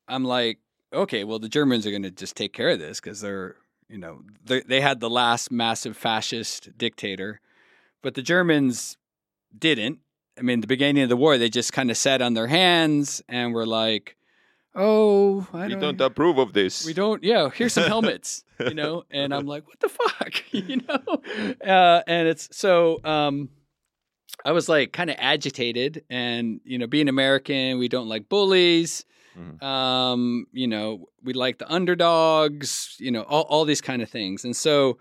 [0.09, 0.59] I'm like,
[0.93, 3.57] okay, well, the Germans are going to just take care of this because they're,
[3.89, 7.41] you know, they they had the last massive fascist dictator,
[8.03, 8.97] but the Germans
[9.57, 10.01] didn't.
[10.39, 13.23] I mean, the beginning of the war, they just kind of sat on their hands
[13.29, 14.17] and were like,
[14.75, 16.85] "Oh, I we don't, don't approve of this.
[16.85, 17.23] we don't.
[17.25, 21.23] Yeah, here's some helmets, you know." And I'm like, "What the fuck?" you know.
[21.65, 22.99] Uh, and it's so.
[23.05, 23.49] Um,
[24.45, 29.05] I was like kind of agitated, and you know, being American, we don't like bullies.
[29.39, 29.63] Mhm.
[29.63, 32.97] Um, you know, we like the underdogs.
[32.99, 34.99] You know, all all these kind of things, and so.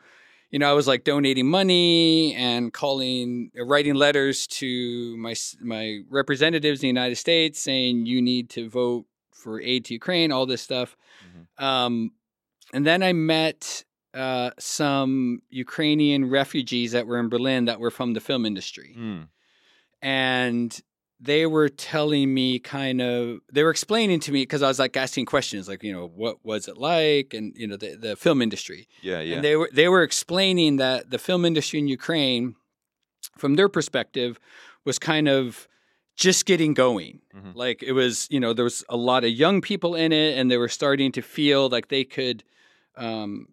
[0.55, 5.99] You know, I was like donating money and calling, uh, writing letters to my my
[6.09, 10.45] representatives in the United States, saying you need to vote for aid to Ukraine, all
[10.45, 10.95] this stuff.
[11.25, 11.61] Mhm.
[11.61, 12.11] Um,
[12.71, 18.13] and then I met uh, some Ukrainian refugees that were in Berlin that were from
[18.13, 19.27] the film industry, Mm.
[20.01, 20.81] and
[21.19, 24.97] they were telling me kind of they were explaining to me because I was like
[24.97, 28.41] asking questions like you know what was it like and you know the the film
[28.41, 29.36] industry Yeah, yeah.
[29.36, 32.56] and they were they were explaining that the film industry in Ukraine,
[33.38, 34.39] from their perspective,
[34.84, 35.67] was kind of
[36.17, 37.19] just getting going.
[37.36, 37.56] Mhm.
[37.56, 40.49] Like it was, you know, there was a lot of young people in it, and
[40.51, 42.43] they were starting to feel like they could
[42.97, 43.47] um,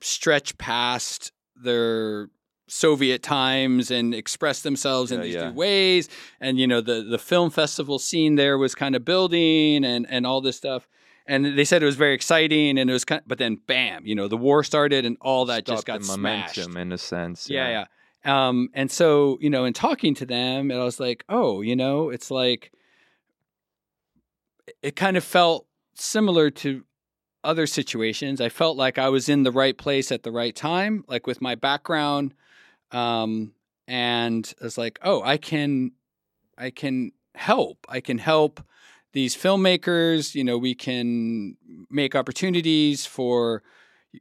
[0.00, 2.30] stretch past their
[2.70, 5.48] Soviet times and express themselves in Yeah, these yeah.
[5.50, 6.08] new ways.
[6.40, 10.26] And you know, the the film festival scene there was kind of building, and and
[10.26, 10.88] all this stuff.
[11.26, 13.20] And they said it was very exciting, and it was kind.
[13.20, 14.06] Of, but then, bam!
[14.06, 16.56] You know, the war started, and all that just got smashed.
[16.58, 17.48] momentum in a sense.
[17.50, 18.48] Yeah, yeah.
[18.48, 21.74] Um, and so, you know, in talking to them, and I was like, oh, you
[21.76, 22.72] know, it's like
[24.82, 26.84] it kind of felt similar to
[27.42, 28.40] other situations.
[28.40, 31.40] I felt like I was in the right place at the right time, like with
[31.40, 32.34] my background.
[32.92, 33.52] Um,
[33.86, 35.92] and I was like, oh, I can,
[36.56, 37.86] I can help.
[37.88, 38.60] I can help
[39.12, 40.34] these filmmakers.
[40.34, 41.56] You know, we can
[41.90, 43.62] make opportunities for,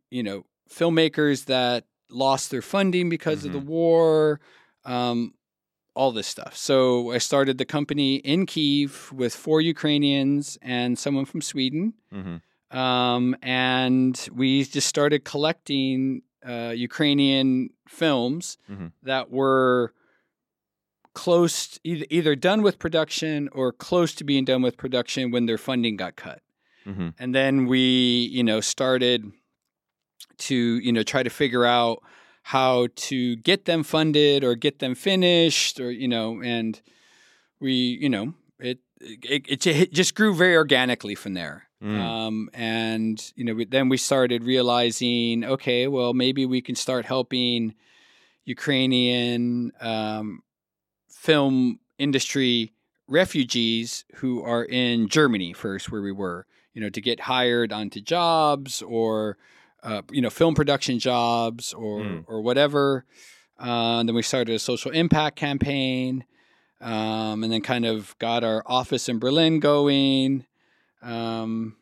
[0.09, 4.39] you know, filmmakers that lost their funding because of the war,
[4.85, 5.33] um,
[5.93, 6.55] all this stuff.
[6.55, 11.93] So I started the company in Kiev with four Ukrainians and someone from Sweden.
[12.11, 12.37] hmm
[12.71, 18.91] Um, and we just started collecting uh, Ukrainian films Mhm.
[19.03, 19.93] that were
[21.13, 25.57] close, either, either done with production or close to being done with production when their
[25.57, 26.41] funding got cut.
[26.85, 29.31] Hmm and then we you know started
[30.37, 32.01] to you know try to figure out
[32.43, 36.81] how to get them funded or get them finished or you know and
[37.59, 41.97] we you know it, it it just grew very organically from there Mm.
[41.97, 47.05] um, and you know we, then we started realizing okay well maybe we can start
[47.05, 47.73] helping
[48.43, 50.43] ukrainian um,
[51.09, 52.73] film industry
[53.07, 57.99] refugees who are in Germany first, where we were, you know, to get hired onto
[58.01, 59.37] jobs or,
[59.83, 62.23] uh, you know, film production jobs or Mm.
[62.27, 63.05] or whatever.
[63.59, 66.23] Uh, and then we started a social impact campaign,
[66.81, 70.45] um, and then kind of got our office in Berlin going.
[71.01, 71.77] Um,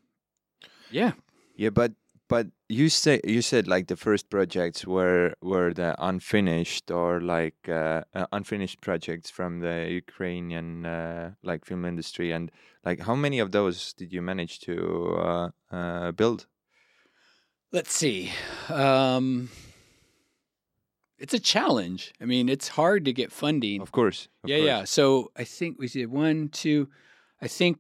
[0.92, 1.14] yeah,
[1.56, 1.94] Yeah, but
[2.30, 7.70] but you say you said like the first projects were were the unfinished or like
[7.70, 12.52] uh, uh, unfinished projects from the Ukrainian uh, like film industry, and
[12.86, 14.76] like how many of those did you manage to
[15.18, 16.48] uh, uh, build?
[17.72, 18.32] let's see.
[18.70, 19.50] Um,
[21.18, 22.14] it's a challenge.
[22.22, 23.82] I mean, it's hard to get funding.
[23.82, 24.28] Of course.
[24.44, 24.68] of yeah, course.
[24.68, 24.84] yeah.
[24.86, 26.90] So I think we did one, two.
[27.42, 27.80] I think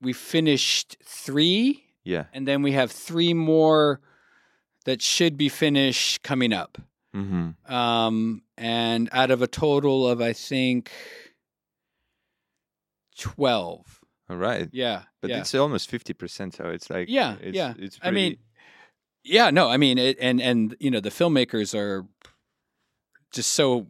[0.00, 2.24] we finished three, Yeah.
[2.32, 4.00] and then we have three more
[4.84, 6.78] that should be finished coming up.
[7.14, 7.72] Mm-hmm.
[7.74, 10.90] Um, and out of a total of I think
[13.18, 14.00] twelve.
[14.28, 14.68] All right.
[14.72, 15.38] Yeah, But yeah.
[15.40, 17.74] it's almost fifty percent, so it's like Yeah, it's, yeah.
[17.78, 18.36] It's I mean,
[19.24, 22.04] Yeah, no, I mean, it, and and you know, the filmmakers are
[23.32, 23.86] just so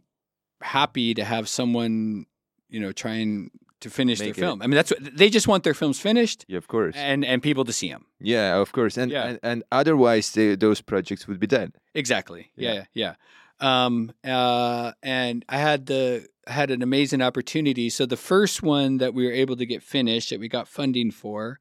[0.61, 2.25] happy to have someone,
[2.69, 4.61] you know, trying to finish their film.
[4.61, 6.95] I mean, that's what they just want their films finished yeah, of course.
[6.97, 8.05] and and people to see them.
[8.19, 8.97] yeah, of course.
[8.97, 9.27] And Yeah.
[9.29, 11.71] and, and otherwise, they, those projects would be dead.
[11.93, 12.51] Exactly.
[12.55, 12.73] Yeah.
[12.73, 13.15] Yeah, yeah.
[13.59, 17.89] Um, uh, and I had the had an amazing opportunity.
[17.89, 21.11] So the first one that we were able to get finished, that we got funding
[21.11, 21.59] for,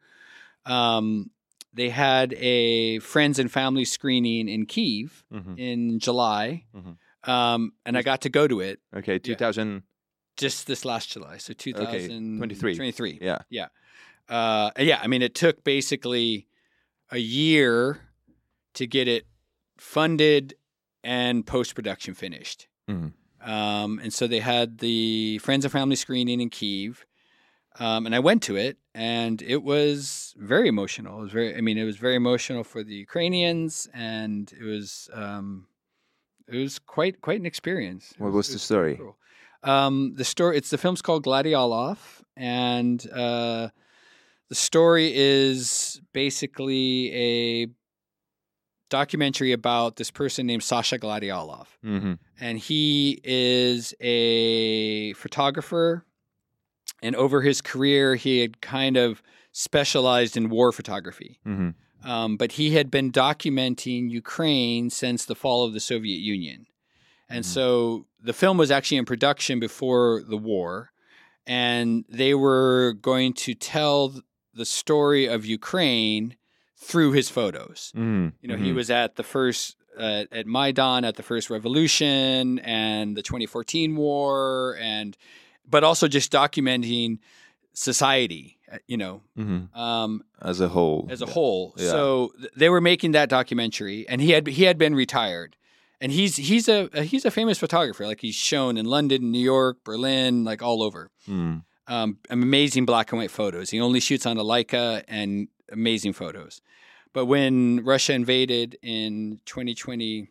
[0.65, 1.31] um,
[1.73, 5.59] they had a friends and family screening in Kiev Mm-hmm.
[5.59, 6.97] in July, Mhm.
[7.29, 9.83] um, and I got to go to it Okay, two thousand.
[10.37, 12.09] Just this last July, so 23.
[12.75, 13.19] 2023.
[13.51, 13.67] Yeah.
[14.29, 16.49] Uh, yeah, I mean, it took basically
[17.11, 18.01] a year
[18.75, 19.27] to get it
[19.79, 20.55] funded
[21.05, 22.67] and post production finished.
[22.89, 23.13] Mhm.
[23.41, 27.07] Um, and so they had the Friends and Family screening in Kiev.
[27.79, 31.19] Um, and I went to it, and it was very emotional.
[31.19, 35.11] It was very, I mean, it was very emotional for the Ukrainians, and it was,
[35.13, 35.67] um,
[36.49, 38.13] it was quite quite an experience.
[38.13, 38.97] It What was it the story?
[38.97, 39.17] cool.
[39.67, 40.57] Um, the story.
[40.57, 41.99] It's the film's called Glyadyelov,
[42.37, 43.69] and uh,
[44.49, 47.69] the story is basically a
[48.89, 56.05] documentary about this person named Sasha Glyadyelov hmm and he is a photographer.
[57.03, 61.41] And over his career, he had kind of specialized in war photography.
[61.45, 61.71] hmm
[62.05, 66.67] Um, but he had been documenting Ukraine since the fall of the Soviet Union.
[67.29, 67.49] And Mhm.
[67.49, 70.93] so the film was actually in production before the war.
[71.47, 74.15] And they were going to tell
[74.55, 76.37] the story of Ukraine
[76.77, 77.93] through his photos.
[77.95, 82.59] hmm You know, he was at the first uh, at Maidan at the first revolution
[82.59, 85.17] and the 2014 war, and
[85.69, 87.19] but also just documenting
[87.73, 88.59] society.
[88.71, 91.07] uh, You know, hmm um, as a whole.
[91.11, 91.75] as a whole.
[91.77, 91.91] Yeah.
[91.91, 95.57] So th- they were making that documentary, and he had he had been retired,
[96.07, 98.07] and he's he's a he's a famous photographer.
[98.07, 101.11] Like he's shown in London, New York, Berlin, like all over.
[101.29, 101.65] Mm.
[101.89, 103.71] Um, amazing black and white photos.
[103.71, 106.61] He only shoots on a Leica and amazing photos.
[107.13, 110.29] But when Russia invaded in 2020,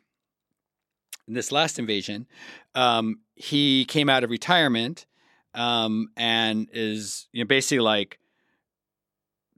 [1.28, 2.26] in this last invasion,
[2.74, 5.06] um, he came out of retirement
[5.54, 8.18] um, and is you know basically like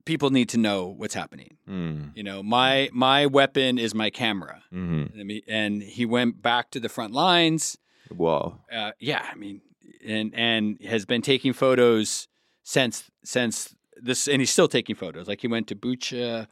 [0.08, 1.58] people need to know what's happening.
[1.70, 2.12] Mm.
[2.16, 4.64] You know, my my weapon is my camera.
[4.72, 7.78] hmm I mean, and he went back to the front lines
[8.10, 8.60] Wow.
[8.72, 9.62] uh, yeah, I mean,
[10.06, 12.28] and and has been taking photos
[12.64, 15.28] since since this, and he's still taking photos.
[15.28, 16.48] Like he went to Bucha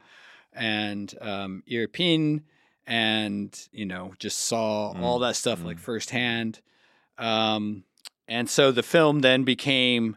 [0.52, 2.42] and um, Irpin,
[2.86, 5.80] and you know, just saw Mm, all that stuff like mm.
[5.80, 6.60] firsthand.
[7.18, 7.84] Um,
[8.28, 10.16] and so the film then became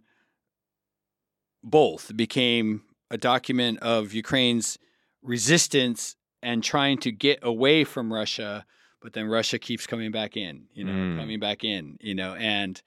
[1.63, 2.15] both.
[2.15, 4.77] Became a document of Ukraine's
[5.21, 8.65] resistance and trying to get away from Russia,
[9.01, 11.17] but then Russia keeps coming back in, you know, Mm.
[11.17, 12.81] coming back in, you know, and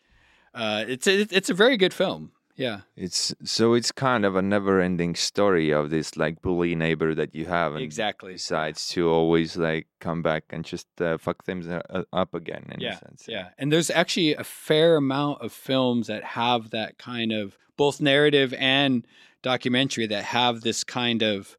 [0.55, 2.33] uh, it's a, it's a very good film.
[2.55, 7.35] Yeah, It's so it's kind of a never-ending story of this like bully neighbor that
[7.35, 8.35] you have, and exactly.
[8.35, 12.65] decides to always like come back and just uh, fuck things uh, up again.
[12.75, 13.25] In Yeah, a sense.
[13.27, 18.03] Yeah, and there's actually a fair amount of films that have that kind of both
[18.03, 19.07] narrative and
[19.43, 21.57] documentary that have this kind of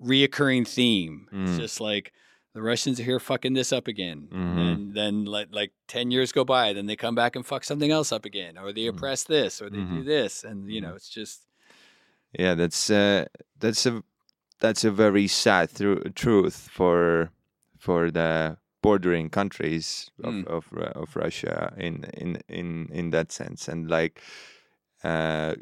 [0.00, 1.28] reoccurring theme.
[1.32, 1.58] It's Mm.
[1.58, 2.12] just like
[2.54, 4.58] the Russians are here fucking this up again, Mhm.
[4.72, 7.90] and then like, like ten years go by, then they come back and fuck something
[7.90, 8.90] else up again, or they Mhm.
[8.90, 10.04] oppress this, or they do Mhm.
[10.04, 10.84] this, and you Mhm.
[10.84, 11.42] know, it's just
[12.38, 13.26] Yeah, that's uh,
[13.58, 14.02] that's a
[14.58, 17.30] that's a very sad tru- truth for
[17.78, 20.46] for the bordering countries of Mm.
[20.46, 24.20] of, Ru- of Russia in in in in that sense, and like
[25.04, 25.56] uh,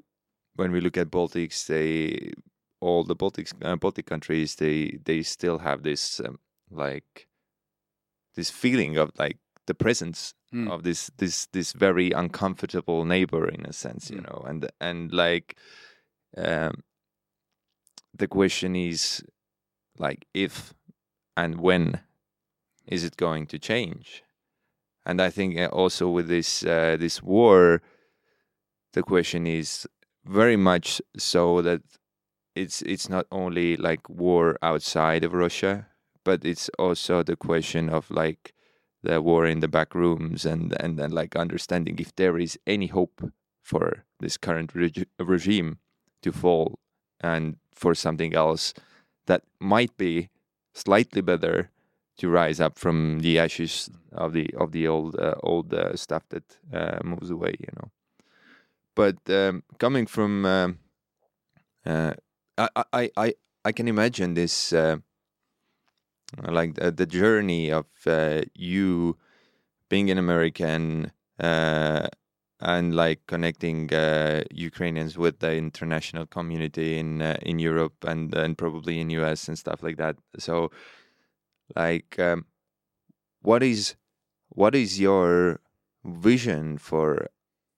[0.61, 2.33] when we look at Baltics, they
[2.81, 6.39] all the Baltics uh, Baltic countries they they still have this um,
[6.71, 7.27] like
[8.37, 10.69] this feeling of like the presence Mm.
[10.69, 14.27] of this this this very uncomfortable neighbor in a sense, you Mm.
[14.27, 15.57] know, and and like
[16.37, 16.83] um,
[18.13, 19.23] the question is
[19.97, 20.75] like if
[21.37, 22.01] and when
[22.87, 24.25] is it going to change
[25.07, 27.81] and i think uh, also with this uh, this war
[28.93, 29.87] the question is
[30.31, 31.83] very much so that
[32.55, 35.87] it's it's not only like war outside of russia
[36.25, 38.55] but it's also the question of like
[39.03, 42.87] the war in the back rooms and and then like understanding if there is any
[42.87, 45.79] hope for this current regi- regime
[46.23, 46.79] to fall
[47.21, 48.73] and for something else
[49.27, 50.29] that might be
[50.75, 51.71] slightly better
[52.17, 56.23] to rise up from the ashes of the of the old uh, old uh, stuff
[56.29, 57.91] that uh, moves away you know
[59.01, 60.79] but um, coming from um,
[61.87, 62.13] uh,
[62.59, 63.35] I, I I
[63.65, 64.97] I can imagine this uh,
[66.45, 69.17] like the, the journey of uh, you
[69.89, 72.09] being an American uh,
[72.61, 78.59] and like connecting uh, Ukrainians with the international community in uh, in Europe and and
[78.59, 80.17] probably in US and stuff like that.
[80.39, 80.71] So,
[81.75, 82.45] like, um,
[83.41, 83.97] what is
[84.51, 85.61] what is your
[86.05, 87.31] vision for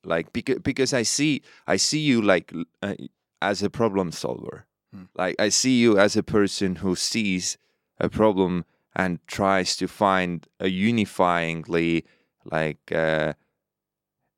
[0.05, 2.95] like because because I see I see you like uh,
[3.41, 4.67] as a problem solver.
[4.93, 5.05] Hmm.
[5.17, 7.59] Like I see you as a person who sees
[7.99, 12.05] a problem and tries to find a unifyingly
[12.45, 13.35] like uh,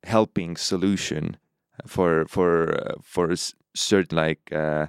[0.05, 1.37] helping solution
[1.87, 3.35] for for uh, for
[3.75, 4.87] certain like uh,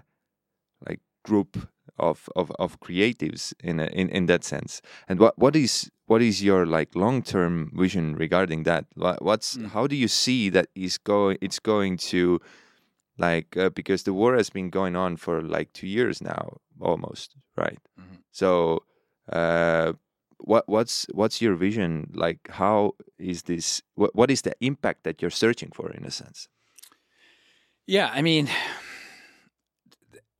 [0.87, 1.67] like group
[1.97, 6.21] of, of, of creatives in, a, in in that sense and what what is what
[6.21, 9.69] is your like long term vision regarding that What- what's Mm.
[9.71, 12.39] how do you see that is going it's going to
[13.17, 17.35] like uh, because the war has been going on for like two years now, almost,
[17.55, 17.79] right?
[17.97, 18.17] Mhm.
[18.31, 18.83] So,
[19.31, 19.93] uh,
[20.37, 22.11] what what's what's your vision?
[22.13, 23.81] Like, how is this?
[23.95, 26.49] What what is the impact that you're searching for, in a sense?
[27.87, 28.49] Yeah, I mean,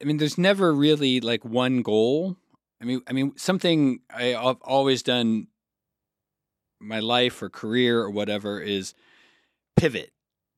[0.01, 2.37] I mean, there's never really like one goal.
[2.81, 5.47] I mean, I mean, something I've always done,
[6.79, 8.93] my life or career or whatever is
[9.75, 10.11] pivot,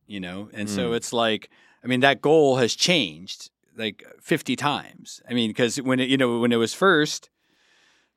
[0.07, 0.95] you know, and so Mm.
[0.95, 1.49] it's like,
[1.83, 5.21] I mean, that goal has changed like 50 times.
[5.29, 7.29] I mean, because when it, you know, when it was first,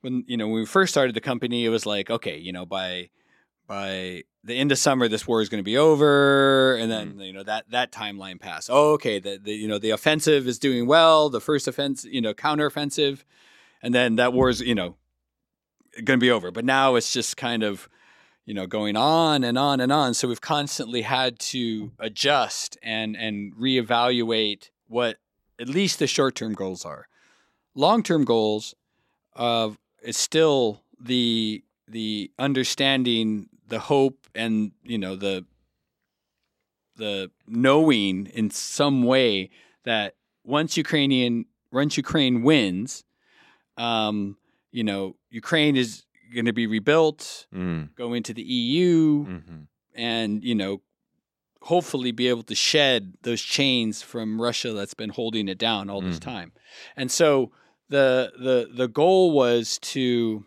[0.01, 2.65] when you know, when we first started the company, it was like, okay, you know,
[2.65, 3.11] by
[3.71, 7.25] by the end of summer, this war is going to be over, and then mm.
[7.25, 8.69] you know that that timeline passed.
[8.69, 11.31] Oh, okay, the, the you know the offensive is doing well.
[11.31, 13.23] The first offense, you know, counteroffensive,
[13.81, 14.97] and then that war is you know
[16.03, 16.51] going to be over.
[16.51, 17.89] But now it's just kind of
[18.45, 20.15] you know going on and on and on.
[20.15, 25.19] So we've constantly had to adjust and and reevaluate what
[25.61, 27.07] at least the short term goals are.
[27.77, 28.75] Long term goals
[29.33, 35.45] of is still the the understanding the hope and you know the
[36.97, 39.51] the knowing in some way
[39.85, 40.15] that
[40.45, 43.05] once Ukrainian once Ukraine wins,
[43.77, 44.37] um,
[44.73, 46.05] you know Ukraine is
[46.35, 47.95] going to be rebuilt, Mm.
[47.97, 49.61] go into the EU, hmm
[49.95, 50.83] and you know
[51.63, 56.01] hopefully be able to shed those chains from Russia that's been holding it down all
[56.01, 56.31] this Mhm.
[56.33, 56.53] time.
[56.97, 57.53] And so
[57.89, 60.45] the the the goal was to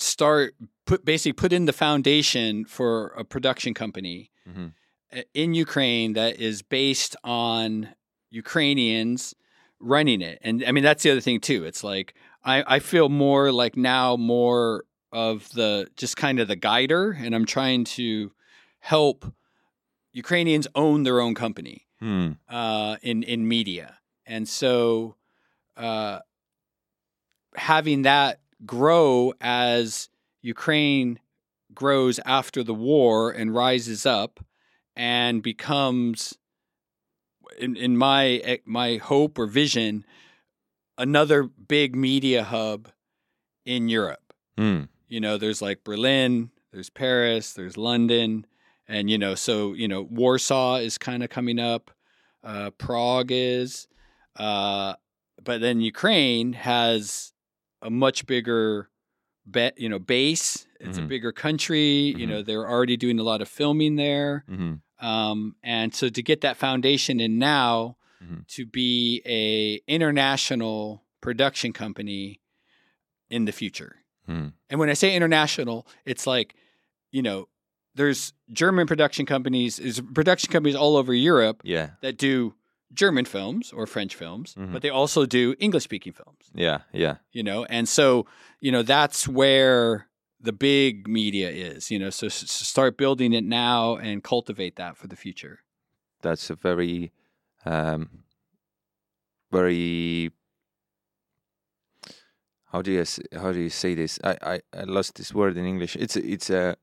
[0.00, 0.54] start
[0.86, 4.68] put basically put in the foundation for a production company hmm
[5.10, 7.88] uh, in Ukraine that is based on
[8.30, 9.34] Ukrainians
[9.80, 10.38] running it.
[10.42, 11.64] And I mean that's the other thing too.
[11.64, 16.56] It's like I, I feel more like now more of the just kind of the
[16.56, 18.32] guider and I'm trying to
[18.80, 19.24] help
[20.12, 22.36] Ukrainians own their own company Mm.
[22.48, 25.16] uh, in in media, and so
[25.76, 26.20] uh,
[27.56, 30.08] having that grow as
[30.42, 31.18] Ukraine
[31.74, 34.40] grows after the war and rises up
[34.96, 36.36] and becomes,
[37.58, 40.04] in, in my my hope or vision,
[40.96, 42.88] another big media hub
[43.64, 44.20] in Europe
[44.58, 44.88] Mm.
[45.06, 48.44] you know there's like berlin there's paris there's london
[48.88, 51.92] and you know so you know warsaw is kind of coming up
[52.42, 53.86] uh, prague is
[54.34, 54.94] uh,
[55.44, 57.32] but then ukraine has
[57.82, 58.88] a much bigger
[59.46, 61.08] bet you know base it's a Mhm.
[61.08, 62.28] bigger country you Mhm.
[62.28, 66.40] know they're already doing a lot of filming there hmm um, and so to get
[66.40, 68.46] that foundation in now Mhm.
[68.48, 72.40] to be a international production company
[73.30, 73.96] in the future
[74.28, 74.52] Mm.
[74.68, 76.54] and when I say international, it's like,
[77.10, 77.48] you know,
[77.94, 81.92] there's German production companies, there's production companies all over Europe Yeah.
[82.02, 82.54] that do
[82.92, 84.72] German films or French films, Mhm.
[84.72, 86.82] but they also do English speaking films, Yeah.
[86.92, 87.16] Yeah.
[87.32, 87.64] you know?
[87.66, 88.26] And so,
[88.60, 90.08] you know, that's where
[90.40, 94.76] the big media is, you know, so s- s- start building it now and cultivate
[94.76, 95.60] that for the future.
[96.22, 97.12] That's a very,
[97.64, 98.24] um,
[99.50, 100.30] very.
[102.72, 104.18] How do you how do you say this?
[104.22, 105.96] I, I, I lost this word in English.
[105.96, 106.76] It's a, it's a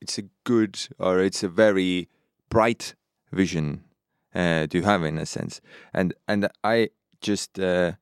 [0.00, 2.08] it's a good or it's a very
[2.48, 2.94] bright
[3.32, 3.84] vision
[4.34, 5.60] uh, to have in a sense.
[5.92, 7.92] And and I just uh,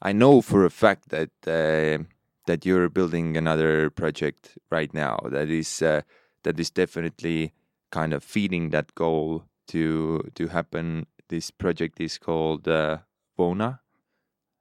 [0.00, 2.04] I know for a fact that uh,
[2.46, 6.02] that you're building another project right now that is uh,
[6.42, 7.52] that is definitely
[7.90, 11.06] kind of feeding that goal to to happen.
[11.28, 12.98] This project is called uh,
[13.38, 13.80] Vona.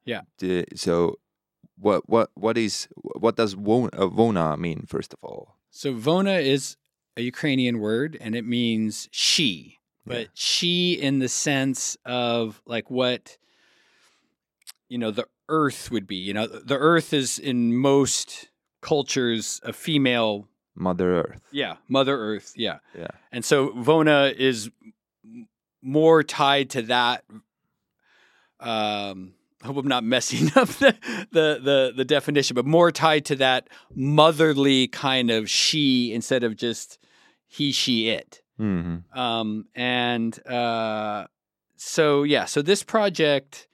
[0.06, 0.22] Yeah.
[0.40, 1.20] The- so
[1.78, 2.88] what what what is
[3.20, 5.56] what does Wo- uh, Vona mean first of all?
[5.70, 6.78] So Vona is
[7.18, 10.26] a Ukrainian word and it means she, but Yeah.
[10.34, 13.38] she in the sense of like what
[14.90, 16.16] you know the earth would be.
[16.18, 18.50] You know, the earth is in most
[18.82, 21.42] cultures a female, Mother Earth.
[21.52, 22.80] yeah, Mother Earth, yeah.
[22.98, 23.08] Yeah.
[23.32, 24.70] And so Vona is
[25.82, 27.24] more tied to that
[28.60, 29.34] um
[29.64, 30.96] I hope I'm not messing up the,
[31.32, 36.56] the the the definition, but more tied to that motherly kind of she instead of
[36.56, 36.98] just
[37.48, 38.41] he, she, it.
[38.62, 41.26] Hmm Um, and uh,
[41.78, 43.68] so yeah, so this project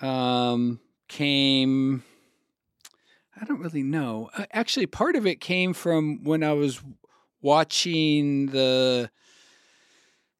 [0.00, 2.04] um, came.
[3.40, 4.30] I don't really know.
[4.36, 6.80] Uh, Actually, part of it came from when I was
[7.40, 9.10] watching the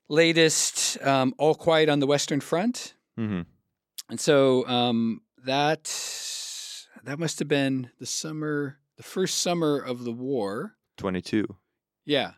[0.09, 2.95] latest um, All Quiet on the Western Front.
[3.16, 3.43] hmm
[4.09, 5.85] And so um, that
[7.05, 10.76] that must have been the summer, the first summer of the war.
[10.97, 11.57] Twenty two.
[12.05, 12.33] Yeah,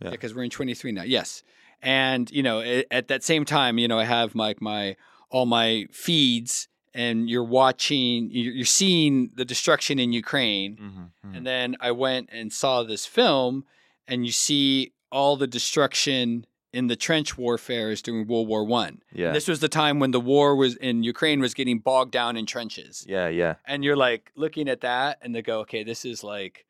[0.00, 0.10] Yeah.
[0.10, 1.02] because we're in 23 now.
[1.02, 1.42] Yes,
[1.82, 4.96] and you know at that same time you know i have like my
[5.30, 10.76] all my feeds and you're watching you're seeing the destruction in ukraine
[11.22, 13.64] Mhm, and then i went and saw this film
[14.08, 19.32] and you see all the destruction in the trench warfares during world war one Yeah.
[19.32, 22.46] this was the time when the war was in ukraine was getting bogged down in
[22.46, 23.28] trenches yeah.
[23.28, 23.56] Yeah.
[23.66, 26.64] and you're like looking at that and they go okay this is like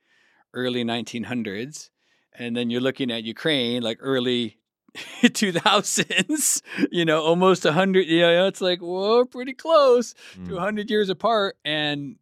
[0.53, 1.91] early 1900s
[2.39, 4.59] and then you're looking at ukraine like early
[5.23, 10.91] 2000s you know almost 100 you know it's like whoa pretty close to Mm, 100
[10.91, 12.17] years apart and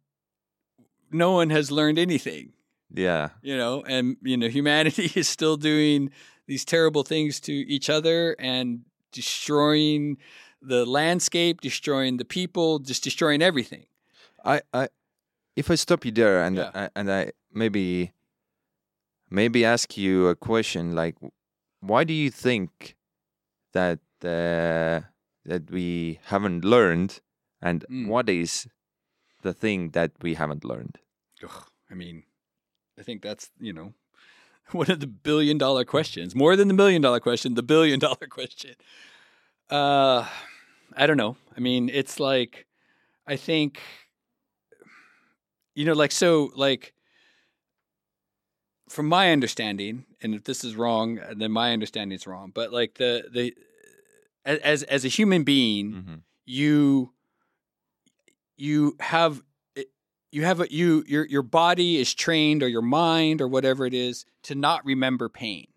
[1.11, 2.53] no one has learned anything
[2.93, 3.29] Yeah.
[3.41, 6.11] you know and you know humanity is still doing
[6.47, 10.17] these terrible things to each other and destroying
[10.61, 13.85] the landscape destroying the people just destroying everything
[14.43, 14.89] I, I,
[15.55, 16.69] if I stop you there and Yeah.
[16.75, 18.11] I, and I maybe,
[19.35, 21.15] maybe ask you a question like,
[21.81, 22.95] why do you think
[23.73, 25.01] that uh,
[25.45, 27.11] that we haven't learned,
[27.61, 28.07] and Mm.
[28.07, 28.67] what is
[29.41, 30.95] the thing that we haven't learned?
[31.43, 32.23] Ugh, I mean,
[32.99, 33.93] I think that's, you know,
[34.71, 36.33] one of the billion dollar questions.
[36.33, 38.75] More than the million dollar question, the billion dollar question.
[39.69, 40.25] Uh
[40.97, 41.35] I don't know.
[41.57, 42.65] I mean, it's like
[43.27, 43.81] I think
[45.75, 46.93] you know, like so like
[48.89, 52.51] from my understanding, and if this is wrong, then my understanding is wrong.
[52.53, 53.53] But like the the
[54.45, 56.21] as as a human being, Mhm.
[56.45, 57.11] you
[58.57, 59.41] you have
[60.31, 63.93] you have a you your your body is trained or your mind or whatever it
[63.93, 65.67] is to not remember pain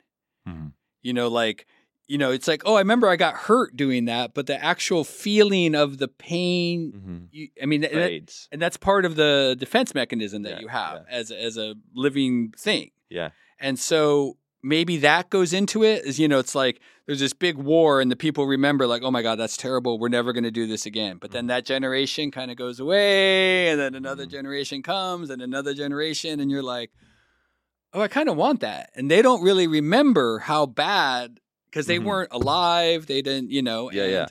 [0.48, 0.72] Mhm.
[1.02, 1.66] you know like
[2.06, 5.04] you know it's like oh i remember i got hurt doing that but the actual
[5.04, 7.28] feeling of the pain Mhm.
[7.32, 10.68] you, i mean and, that- and that's part of the defense mechanism that Yeah, you
[10.68, 13.30] have as as a living thing Yeah.
[13.58, 17.56] and so maybe that goes into it is you know it's like there's this big
[17.56, 20.50] war and the people remember like oh my god that's terrible we're never going to
[20.50, 24.30] do this again but then that generation kind of goes away and then another Mhm.
[24.30, 26.90] generation comes and another generation and you're like
[27.94, 31.38] oh i kind of want that and they don't really remember how bad
[31.70, 32.04] because they Mhm.
[32.04, 34.26] weren't alive they didn't you know Yeah, and, yeah.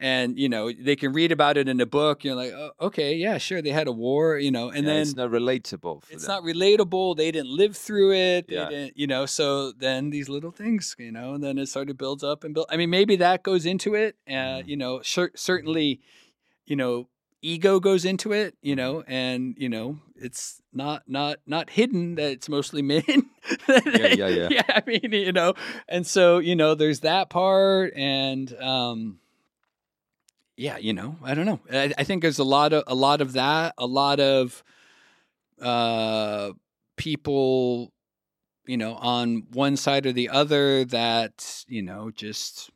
[0.00, 3.14] And you know they can read about it in a book you're like oh, okay
[3.14, 6.02] yeah sure they had a war you know and Yeah, then it's not relatable.
[6.10, 6.34] It's them.
[6.36, 7.16] not relatable.
[7.16, 8.48] They didn't live through it.
[8.48, 8.68] They Yeah.
[8.70, 9.26] didn't, you know.
[9.26, 12.54] So then these little things, you know, and then it sort of builds up and
[12.54, 12.66] build.
[12.70, 14.16] I mean, maybe that goes into it.
[14.26, 14.68] Uh, Mhm.
[14.68, 16.00] You know, cer- certainly,
[16.66, 17.08] you know,
[17.42, 18.54] ego goes into it.
[18.62, 23.02] You know, and you know, it's not not not hidden that it's mostly men.
[23.68, 24.48] Yeah, yeah, yeah.
[24.58, 24.62] yeah.
[24.68, 25.54] I mean, you know,
[25.88, 29.19] and so you know, there's that part, and um,
[30.60, 31.60] yeah, you know, I don't know.
[31.72, 34.62] I, I think there's a lot of a lot of that, a lot of
[35.60, 36.52] uh,
[36.96, 37.92] people,
[38.66, 42.70] you know, on one side or the other that you know just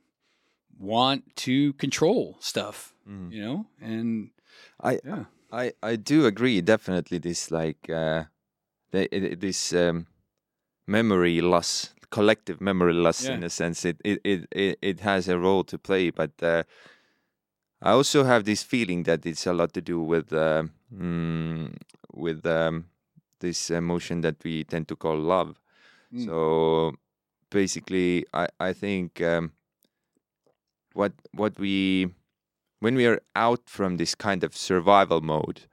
[0.79, 3.31] want to control stuff, Mhm.
[3.33, 4.31] you know, and
[4.81, 6.61] I- yeah, I I do agree.
[6.63, 8.25] Definitely, this like uh,
[8.93, 9.09] the,
[9.39, 10.07] this um,
[10.87, 15.39] memory loss, collective memory loss, in a sense, it it, it it it has a
[15.39, 16.11] role to play.
[16.11, 16.63] But uh,
[17.85, 21.77] I also have this feeling that it's a lot to do with uh, mm,
[22.15, 22.87] with um,
[23.41, 25.61] this emotion that we tend to call love.
[26.11, 26.25] Mm.
[26.25, 26.95] So
[27.51, 29.53] basically, I I think um,
[30.95, 32.09] what what we
[32.81, 35.69] when we are out from this kind of survival mode,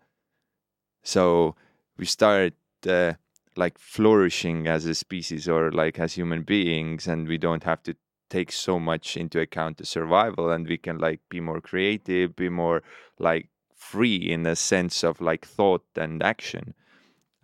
[1.01, 1.55] so
[1.97, 2.55] we start
[2.89, 3.13] uh,
[3.55, 7.95] like flourishing as a species or like as human beings, and we don't have to
[8.31, 12.49] take so much into account the survival, and we can like be more creative, be
[12.49, 12.81] more
[13.19, 16.73] like free in a sense of like thought and action,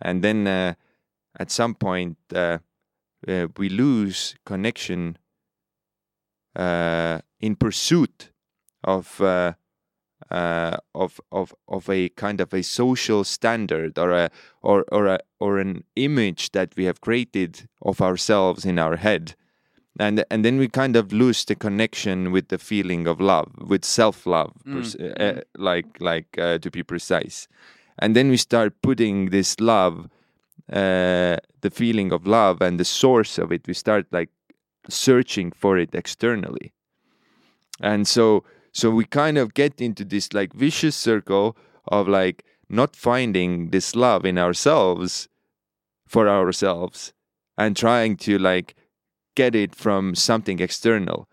[0.00, 0.74] and then uh,
[1.38, 2.58] at some point uh,
[3.28, 5.18] uh, we lose connection
[6.56, 8.30] uh, in pursuit
[8.84, 9.52] of uh,
[10.30, 14.30] uh, of of of a kind of a social standard or a
[14.62, 19.34] or or a or an image that we have created of ourselves in our head
[19.98, 23.84] and and then we kind of lose the connection with the feeling of love with
[23.84, 27.48] self love Mm, uh, like like uh, to be precise.
[27.98, 30.08] And then we start putting this love
[30.72, 34.30] uh, the feeling of love and the source of it we start like
[34.88, 36.72] searching for it externally.
[37.80, 42.94] And so so we kind of get into this like vicious circle of like not
[42.94, 45.28] finding this love in ourselves
[46.06, 47.12] for ourselves
[47.56, 48.74] and trying to like
[49.42, 51.28] get it from something external.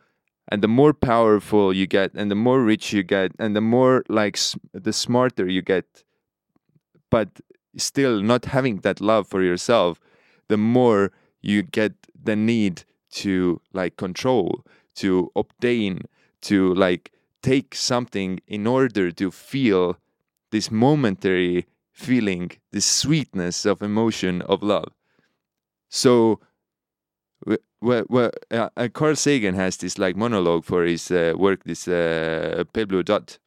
[0.51, 4.03] And the more powerful you get and the more rich you get and the more
[4.19, 4.37] like
[4.87, 5.87] the smarter you get
[7.15, 7.29] but
[7.77, 9.93] still not having that love for yourself
[10.47, 11.93] the more you get
[12.27, 12.83] the need
[13.23, 14.49] to like control
[14.95, 16.01] to obtain
[16.41, 19.97] to like take something in order to feel
[20.51, 24.91] this momentary feeling this sweetness of emotion of love.
[25.89, 26.39] So
[27.47, 31.87] wh- wh- uh, uh, Carl Sagan has this like monologue for his uh, work this
[31.87, 33.37] uh, Pale Blue Dot.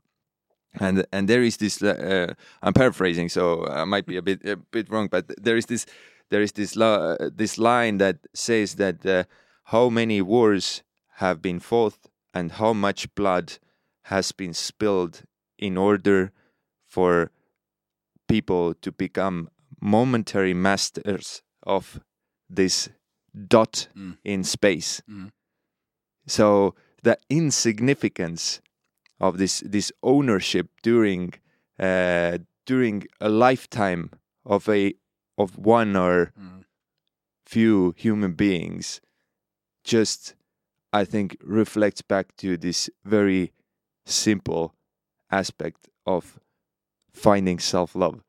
[0.81, 4.57] And and there is this uh, I'm paraphrasing so I might be a bit a
[4.57, 5.87] bit wrong but there is this
[6.31, 9.25] there is this lo- this line that says that uh,
[9.65, 10.83] how many wars
[11.17, 11.99] have been fought
[12.35, 13.59] and how much blood
[14.03, 15.23] has been spilled
[15.59, 16.33] in order
[16.87, 17.31] for
[18.29, 19.49] people to become
[19.81, 22.01] momentary masters of
[22.49, 22.89] this
[23.47, 24.17] dot Mm.
[24.25, 25.03] in space.
[25.09, 25.31] Mm.
[26.27, 28.61] So the insignificance
[29.21, 31.35] of this this ownership during
[31.79, 34.11] uh, during a lifetime
[34.45, 34.95] of a
[35.37, 36.65] of one or Mm.
[37.47, 39.01] few human beings
[39.85, 40.35] just
[40.93, 43.53] I think reflects back to this very
[44.07, 44.75] simple
[45.31, 46.39] aspect of
[47.13, 48.23] finding self love.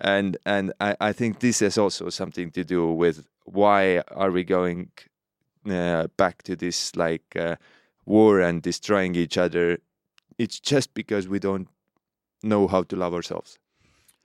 [0.00, 4.44] And and I, I think this has also something to do with why are we
[4.44, 4.90] going
[5.68, 7.56] uh, back to this like uh,
[8.04, 9.78] war and destroying each other?
[10.38, 11.68] It's just because we don't
[12.42, 13.58] know how to love ourselves.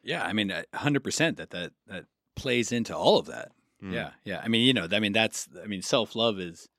[0.03, 2.05] Yeah, I mean, a hundred percent that that that
[2.35, 3.51] plays into all of that.
[3.81, 3.93] Mm.
[3.93, 4.41] Yeah, yeah.
[4.43, 6.69] I mean, you know, I mean, that's, I mean, self love is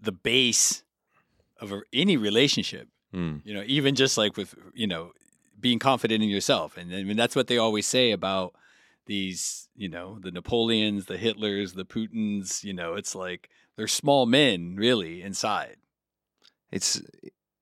[0.00, 0.82] the base
[1.60, 2.88] of a, any relationship.
[3.14, 3.40] Mm.
[3.44, 5.12] You know, even just like with you know
[5.58, 8.54] being confident in yourself, and I mean that's what they always say about
[9.06, 12.64] these, you know, the Napoleons, the Hitlers, the Putins.
[12.64, 15.76] You know, it's like they're small men really inside.
[16.70, 17.02] It's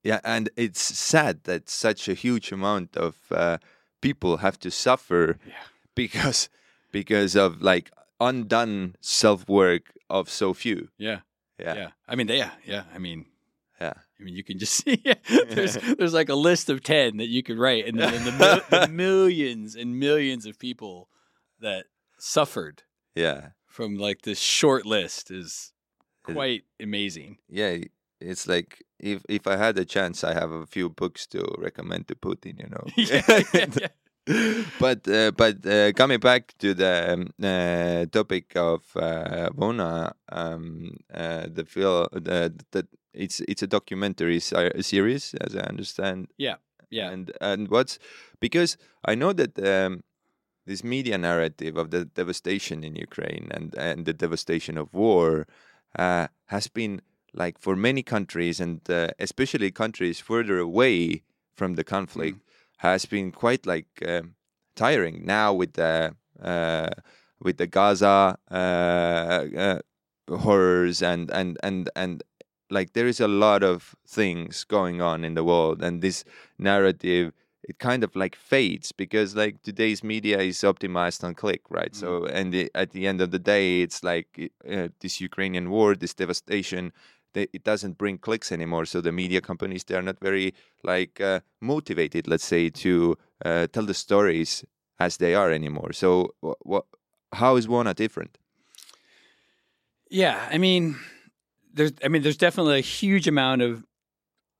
[0.02, 3.58] yeah, and it's sad that such a huge amount of uh,
[4.00, 5.54] people have to suffer Yeah.
[5.94, 6.48] because
[6.92, 7.90] because of like
[8.20, 10.88] undone self work of so few.
[10.98, 11.20] Yeah,
[11.58, 11.88] Yeah, yeah.
[12.08, 12.84] I mean, they, yeah, yeah.
[12.94, 13.26] I mean,
[13.80, 13.94] yeah.
[14.20, 15.02] I mean, you can just see
[15.48, 18.88] there's there's like a list of ten that you could write, and then the, the
[18.88, 21.08] millions and millions of people
[21.60, 21.86] that
[22.18, 22.82] suffered
[23.14, 23.48] yeah.
[23.66, 25.72] from like this short list is
[26.22, 27.38] quite amazing.
[27.48, 27.76] yeah
[28.20, 32.08] it's like if if i had a chance i have a few books to recommend
[32.08, 33.88] to putin you know yeah.
[34.80, 40.96] but uh, but uh, coming back to the um, uh, topic of uh, Vona, um,
[41.12, 46.28] uh, the film, the, the it's it's a documentary series, as I understand.
[46.38, 46.56] Yeah,
[46.88, 47.10] yeah.
[47.10, 47.98] And and what's
[48.40, 50.04] because I know that um,
[50.66, 55.46] this media narrative of the devastation in Ukraine and and the devastation of war
[55.98, 57.00] uh, has been
[57.32, 61.22] like for many countries and uh, especially countries further away
[61.54, 62.38] from the conflict
[62.78, 64.34] has been quite like um,
[64.76, 65.24] tiring.
[65.24, 66.90] Now with the uh,
[67.40, 69.78] with the Gaza uh, uh,
[70.28, 72.22] horrors and and and and
[72.70, 76.24] like there is a lot of things going on in the world and this
[76.58, 77.32] narrative
[77.68, 81.94] it kind of like fades because like today's media is optimized on click right?
[81.94, 85.94] So and the, at the end of the day it's like uh, this ukrainian war
[85.94, 86.92] this devastation
[87.32, 88.84] they, it doesn't bring clicks anymore.
[88.84, 93.66] So the media companies they are not very like uh, motivated let's say to uh,
[93.68, 94.64] tell the stories
[94.98, 95.92] as they are anymore.
[95.92, 96.84] So what, what
[97.32, 98.38] how is Vona different?
[100.10, 100.96] Yeah, I mean,
[101.72, 103.84] there's, I mean, there's definitely a huge amount of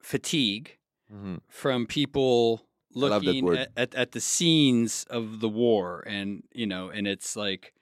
[0.02, 0.78] fatigue
[1.12, 1.36] mm-hmm.
[1.48, 7.06] from people looking at, at, at the scenes of the war, and you know, and
[7.06, 7.74] it's like,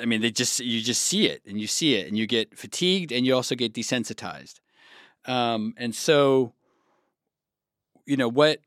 [0.00, 2.58] I mean, they just you just see it, and you see it, and you get
[2.58, 4.60] fatigued, and you also get desensitized,
[5.26, 6.52] um, and so,
[8.06, 8.60] you know what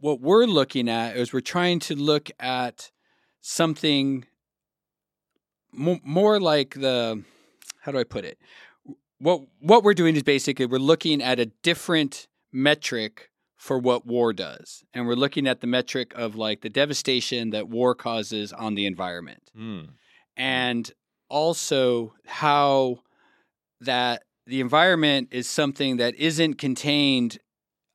[0.00, 2.90] what we're looking at is we're trying to look at
[3.40, 4.24] something
[5.72, 7.22] mo- more like the
[7.80, 8.38] how do I put it?
[9.18, 14.32] What what we're doing is basically we're looking at a different metric for what war
[14.32, 18.74] does, and we're looking at the metric of like the devastation that war causes on
[18.74, 19.88] the environment, mm.
[20.36, 20.90] and
[21.28, 23.00] also how
[23.80, 27.38] that the environment is something that isn't contained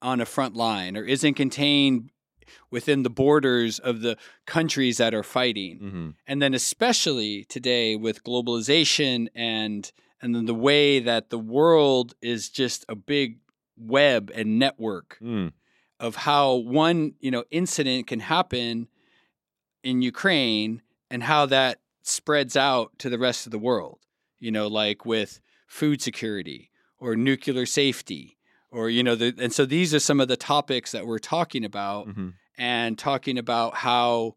[0.02, 2.12] on a front line or isn't contained
[2.70, 5.78] within the borders of the countries that are fighting.
[5.80, 9.92] Hmm and then especially today with globalization and
[10.22, 13.43] and then the way that the world is just a big
[13.78, 15.54] web and network Mm.
[16.00, 18.88] of how one you know incident can happen
[19.84, 24.00] in Ukraine and how that spreads out to the rest of the world
[24.40, 26.70] you know like with food security
[27.00, 28.38] or nuclear safety
[28.72, 31.64] or you know the, and so these are some of the topics that we're talking
[31.66, 34.36] about hmm and talking about how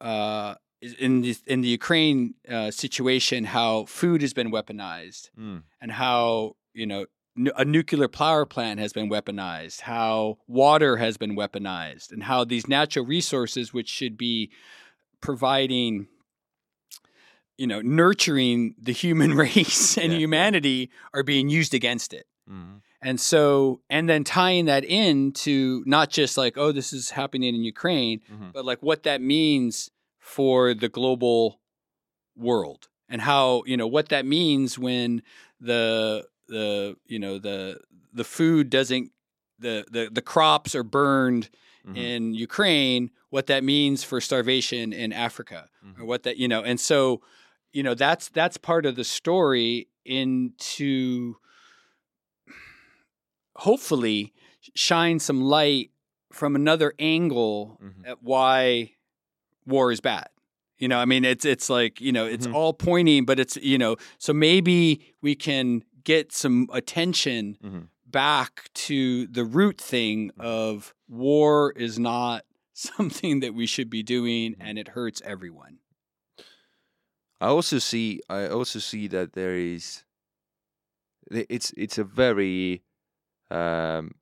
[0.00, 0.54] uh,
[0.98, 5.64] in the in the Ukraine uh, situation, how food has been weaponized, Mm.
[5.80, 7.06] and how you know
[7.56, 12.66] a nuclear power plant has been weaponized, how water has been weaponized, and how these
[12.68, 14.50] natural resources, which should be
[15.20, 16.08] providing,
[17.58, 20.18] you know, nurturing the human race and Yeah.
[20.18, 22.26] humanity, are being used against it.
[22.50, 22.80] Mm.
[23.02, 27.54] And so, and then tying that in to not just like, oh, this is happening
[27.54, 28.52] in Ukraine, Mhm.
[28.52, 31.60] but like what that means for the global
[32.36, 35.22] world and how, you know, what that means when
[35.60, 37.80] the, the, you know, the,
[38.12, 39.10] the food doesn't,
[39.58, 41.48] the, the, the crops are burned
[41.86, 41.96] Mhm.
[41.96, 45.98] in Ukraine, what that means for starvation in Africa Mhm.
[46.00, 47.22] or what that, you know, and so,
[47.72, 51.36] you know, that's, that's part of the story into,
[53.56, 54.32] hopefully
[54.74, 55.90] shine some light
[56.32, 58.06] from another angle Mhm.
[58.06, 58.92] at why
[59.66, 60.28] war is bad.
[60.78, 62.54] You know, I mean, it's it's like you know, it's Mhm.
[62.54, 67.88] all pointing, but it's you know, so maybe we can get some attention Mhm.
[68.06, 74.54] back to the root thing of war is not something that we should be doing,
[74.54, 74.56] Mhm.
[74.60, 75.78] and it hurts everyone.
[77.40, 80.04] I also see I also see that there is
[81.30, 82.82] it's it's a very
[83.50, 84.14] um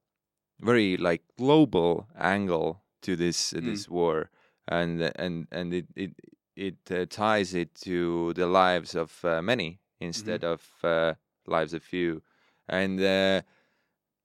[0.60, 3.64] very like global angle to this uh, Mm.
[3.64, 4.30] this war
[4.66, 6.12] and and and it it
[6.56, 11.14] it uh, ties it to the lives of uh, many instead of uh,
[11.48, 12.22] lives of few.
[12.68, 13.42] And uh,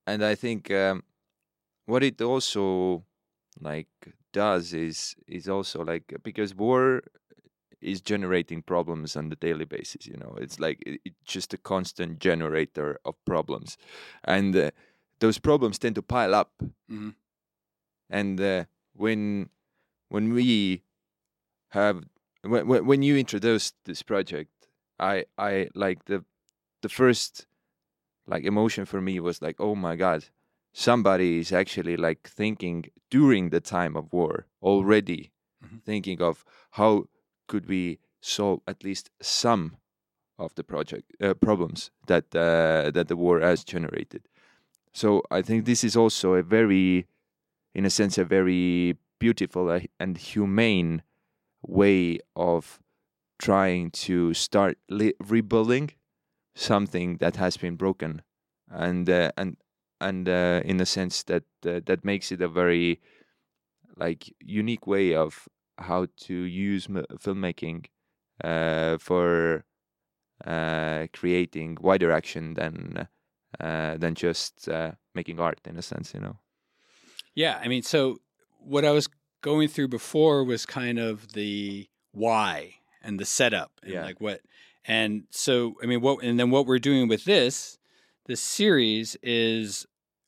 [0.08, 1.04] and I think um,
[1.86, 3.04] what it also
[3.60, 3.88] like
[4.34, 7.02] does is is also like because war
[7.82, 10.36] is generating problems on the daily basis you know?
[10.40, 13.78] It's like it, it's just a constant generator of problems.
[14.24, 14.72] And uh,
[15.20, 16.52] those problems tend to pile up.
[16.92, 17.16] Mhm.
[18.10, 19.50] and uh, when
[20.10, 20.84] when we
[21.70, 22.04] have
[22.44, 24.52] when, when when you introduced this project
[25.00, 26.24] i i like the
[26.84, 27.48] the first
[28.34, 30.22] like emotion for me was like oh my god
[30.74, 35.22] somebody is actually like thinking during the time of war already
[35.64, 35.82] Mhm.
[35.92, 36.36] thinking of
[36.80, 36.92] how
[37.50, 37.84] could we
[38.22, 39.64] solve at least some
[40.38, 44.22] of the project uh, problems that uh, that the war has generated
[45.02, 45.08] so
[45.38, 47.08] i think this is also a very
[47.78, 51.02] in a sense a very beautiful uh, and humane
[51.62, 52.80] way of
[53.40, 55.88] trying to start li- rebuilding
[56.56, 58.22] something that has been broken.
[58.70, 59.58] And uh, and
[60.02, 63.02] and uh, in a sense that uh, that makes it a very
[63.98, 65.48] like unique way of
[65.78, 67.86] how to use m- filmmaking
[68.44, 69.66] uh, for
[70.46, 73.08] uh, creating wider action than
[73.60, 74.68] uh, than just
[75.14, 76.38] making art in a sense you know?
[77.36, 78.18] Yeah, I mean, so
[78.60, 79.08] what I was
[79.42, 84.06] going through before was kind of the why and the setup and Yeah.
[84.06, 84.42] like what
[84.86, 87.78] and so I mean what and then what we're doing with this
[88.26, 89.86] this series is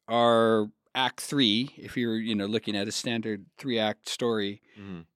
[0.07, 4.61] our act 3 if you're you know looking at a standard 3 act story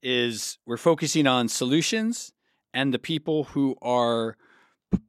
[0.02, 2.34] is we're focusing on solutions
[2.74, 4.36] and the people who are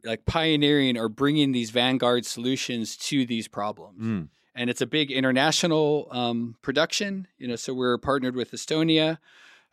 [0.05, 4.28] like pioneering or bringing these vanguard solutions to these problems Mm.
[4.55, 7.26] and it's a big international um, production.
[7.38, 9.18] You know, so we're partnered with Estonia,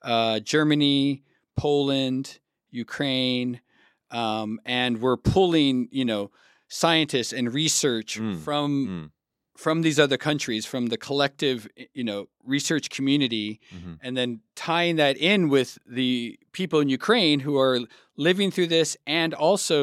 [0.02, 1.24] uh, Germany,
[1.58, 2.40] Poland,
[2.86, 3.52] Ukraine,
[4.22, 4.50] um,
[4.82, 6.24] and we're pulling you know
[6.84, 9.12] scientists and research Mm, from Mm.
[9.66, 11.60] from these other countries, from the collective
[12.00, 12.20] you know
[12.56, 13.94] research community, Mhm.
[14.04, 14.30] and then
[14.68, 15.70] tying that in with
[16.00, 17.80] the people in Ukraine who are
[18.30, 18.90] living through this
[19.22, 19.78] and also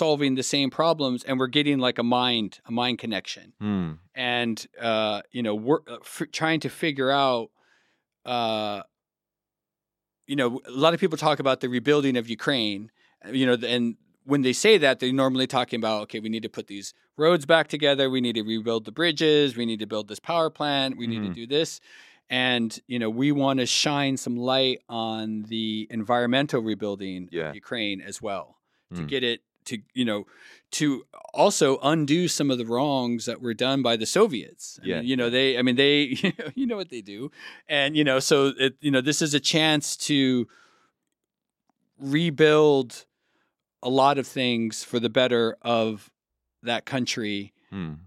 [0.00, 3.90] solving the same problems, and we're getting like a mind a mind connection Mm.
[4.36, 4.56] and
[4.90, 7.46] uh, you know, we're uh, f- trying to figure out.
[8.36, 8.82] Uh,
[10.30, 12.82] you know, a lot of people talk about the rebuilding of Ukraine.
[13.26, 13.84] uh, You know, and
[14.32, 16.88] when they say that, they're normally talking about okay, we need to put these
[17.24, 18.04] roads back together.
[18.16, 19.56] We need to rebuild the bridges.
[19.60, 20.90] We need to build this power plant.
[21.02, 21.28] We need Mhm.
[21.30, 21.70] to do this.
[22.48, 25.22] And you know, we want to shine some light on
[25.54, 27.48] the environmental rebuilding Yeah.
[27.48, 28.46] of Ukraine as well
[28.96, 29.08] to Mm.
[29.14, 29.40] get it
[29.70, 30.26] to you know
[30.72, 31.04] to
[31.34, 34.78] also undo some of the wrongs that were done by the Soviets.
[34.82, 36.16] I Yeah, mean, you know they I mean they
[36.54, 37.30] you know what they do,
[37.68, 40.46] and you know so it you know this is a chance to
[41.98, 43.04] rebuild
[43.82, 46.10] a lot of things for the better of
[46.62, 47.98] that country Mm.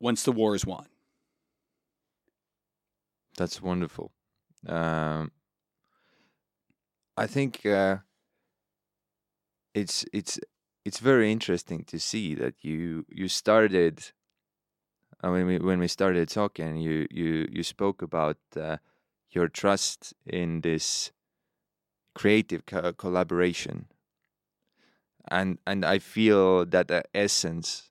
[0.00, 0.86] once the war is won.
[3.38, 4.12] That's wonderful.
[4.66, 5.32] Um,
[7.16, 7.98] I think uh,
[9.74, 10.38] it's it's
[10.84, 14.12] it's very interesting to see that you you started.
[15.22, 18.78] I mean, when we started talking, you you you spoke about uh,
[19.30, 21.12] your trust in this
[22.14, 23.86] creative co- collaboration
[25.28, 27.90] and and i feel that the essence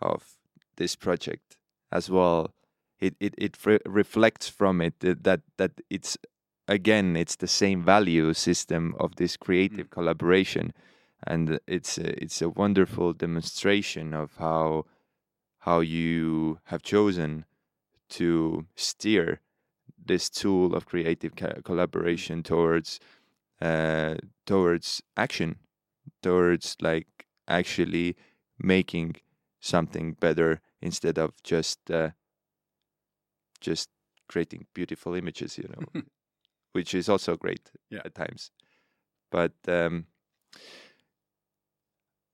[0.00, 0.36] of
[0.76, 1.56] this project
[1.90, 2.52] as well
[3.00, 6.16] it it, it re- reflects from it that that it's
[6.68, 10.72] again it's the same value system of this creative collaboration.
[11.26, 14.84] And it's a, it's a wonderful demonstration of how
[15.60, 17.44] how you have chosen
[18.10, 19.40] to steer
[20.04, 23.00] this tool of creative ca- collaboration towards
[23.60, 25.56] uh, towards action
[26.22, 28.16] towards like actually
[28.58, 29.16] making
[29.60, 32.10] something better instead of just uh,
[33.60, 33.88] just
[34.28, 36.02] creating beautiful images you know
[36.76, 38.02] which is also great Yeah.
[38.04, 38.52] at times.
[39.30, 40.06] But um,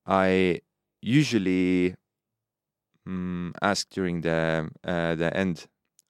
[0.07, 0.61] i
[1.01, 1.97] usually
[3.07, 5.67] mm, ask during the uh, the end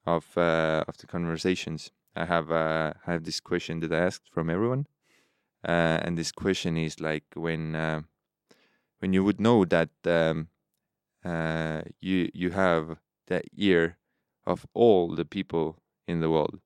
[0.06, 1.90] of uh, of the conversations.
[2.16, 4.86] I have uh, I have this question that i asked from everyone.
[5.68, 8.02] Uh, and this question is like when uh,
[9.00, 10.48] when you would know that um,
[11.24, 13.98] uh, you you have the ear
[14.46, 15.76] of all the people
[16.08, 16.60] in the world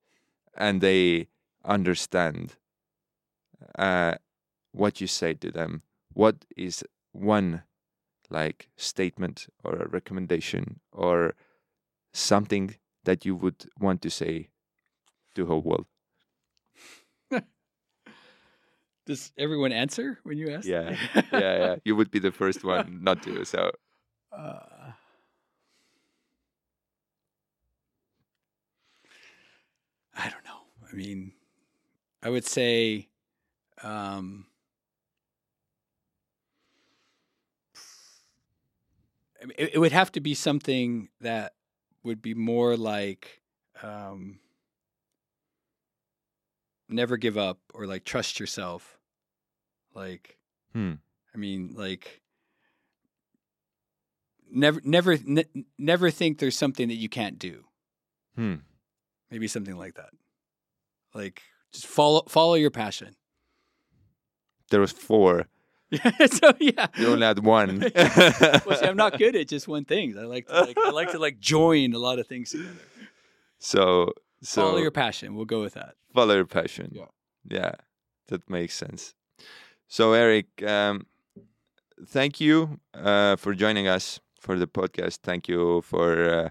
[0.57, 1.29] and they
[1.67, 2.57] understand
[3.79, 4.14] uh,
[4.73, 5.83] what you say to them.
[6.12, 7.62] What is one
[8.31, 11.35] like statement or a recommendation or
[12.12, 14.49] something that you would want to say
[15.35, 15.87] to whole world?
[19.07, 20.67] Does everyone answer when you ask?
[20.67, 20.97] yeah.
[21.33, 21.77] Yeah yeah.
[21.85, 23.71] You would be the first one not to so.
[24.33, 24.93] Uh,
[30.17, 30.62] I don't know.
[30.91, 31.33] I mean,
[32.23, 33.09] I would say,
[33.83, 34.47] um,
[39.57, 41.55] it, it would have to be something that
[42.03, 43.43] would be more like
[43.83, 44.39] um,
[46.89, 48.99] never give up or like trust yourself.
[49.95, 50.39] Like,
[50.73, 50.95] hmm.
[51.35, 52.23] I mean, like
[54.51, 57.64] never, never, ne- never think there's something that you can't do.
[58.35, 58.57] Hmm.
[59.31, 60.11] Maybe something like that.
[61.14, 61.43] Like
[61.77, 63.16] just follow, follow your passion.
[64.70, 65.47] there was four
[66.41, 66.89] so yeah.
[66.99, 70.18] you only had one well, see, I'm not good at just one thing.
[70.18, 72.70] I like to like, I like to like join a lot of things together.
[73.61, 74.12] so
[74.43, 75.37] so follow your passion.
[75.37, 75.95] We'll go with that.
[76.12, 76.91] follow your passion.
[76.93, 77.11] Yeah.
[77.49, 77.72] Yeah,
[78.29, 79.14] that makes sense.
[79.87, 81.07] So, Eric, um,
[82.09, 85.18] thank you uh, for joining us for the podcast.
[85.22, 86.49] Thank you for uh,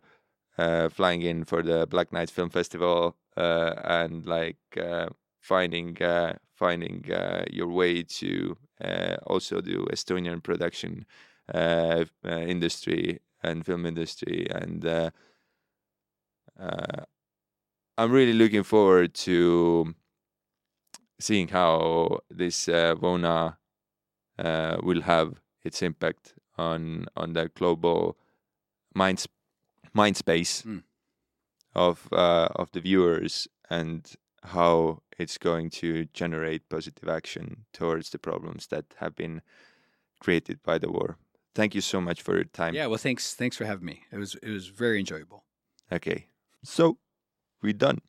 [0.57, 5.07] uh, flying in for the Black Nights Film Festival uh, and like uh,
[5.41, 11.05] finding uh, finding uh, your way to uh, also do Estonian production
[12.23, 15.11] industry and film industry and.
[17.97, 19.95] I'm really looking forward to
[21.17, 23.55] seeing how this Vona
[24.83, 28.17] will have its impact on on the global
[28.93, 29.34] mind sp-
[29.95, 30.83] mind space Mm.
[31.73, 38.19] of uh, of the viewers and how it's going to generate positive action towards the
[38.19, 39.41] problems that have been
[40.19, 41.17] created by the war.
[41.55, 42.75] Thank you so much for your time.
[42.75, 42.87] Yeah.
[42.87, 43.33] Well, thanks.
[43.33, 44.03] Thanks for having me.
[44.11, 45.45] It was it was very enjoyable.
[45.91, 46.27] Okay.
[46.63, 46.97] So
[47.61, 47.99] we're done.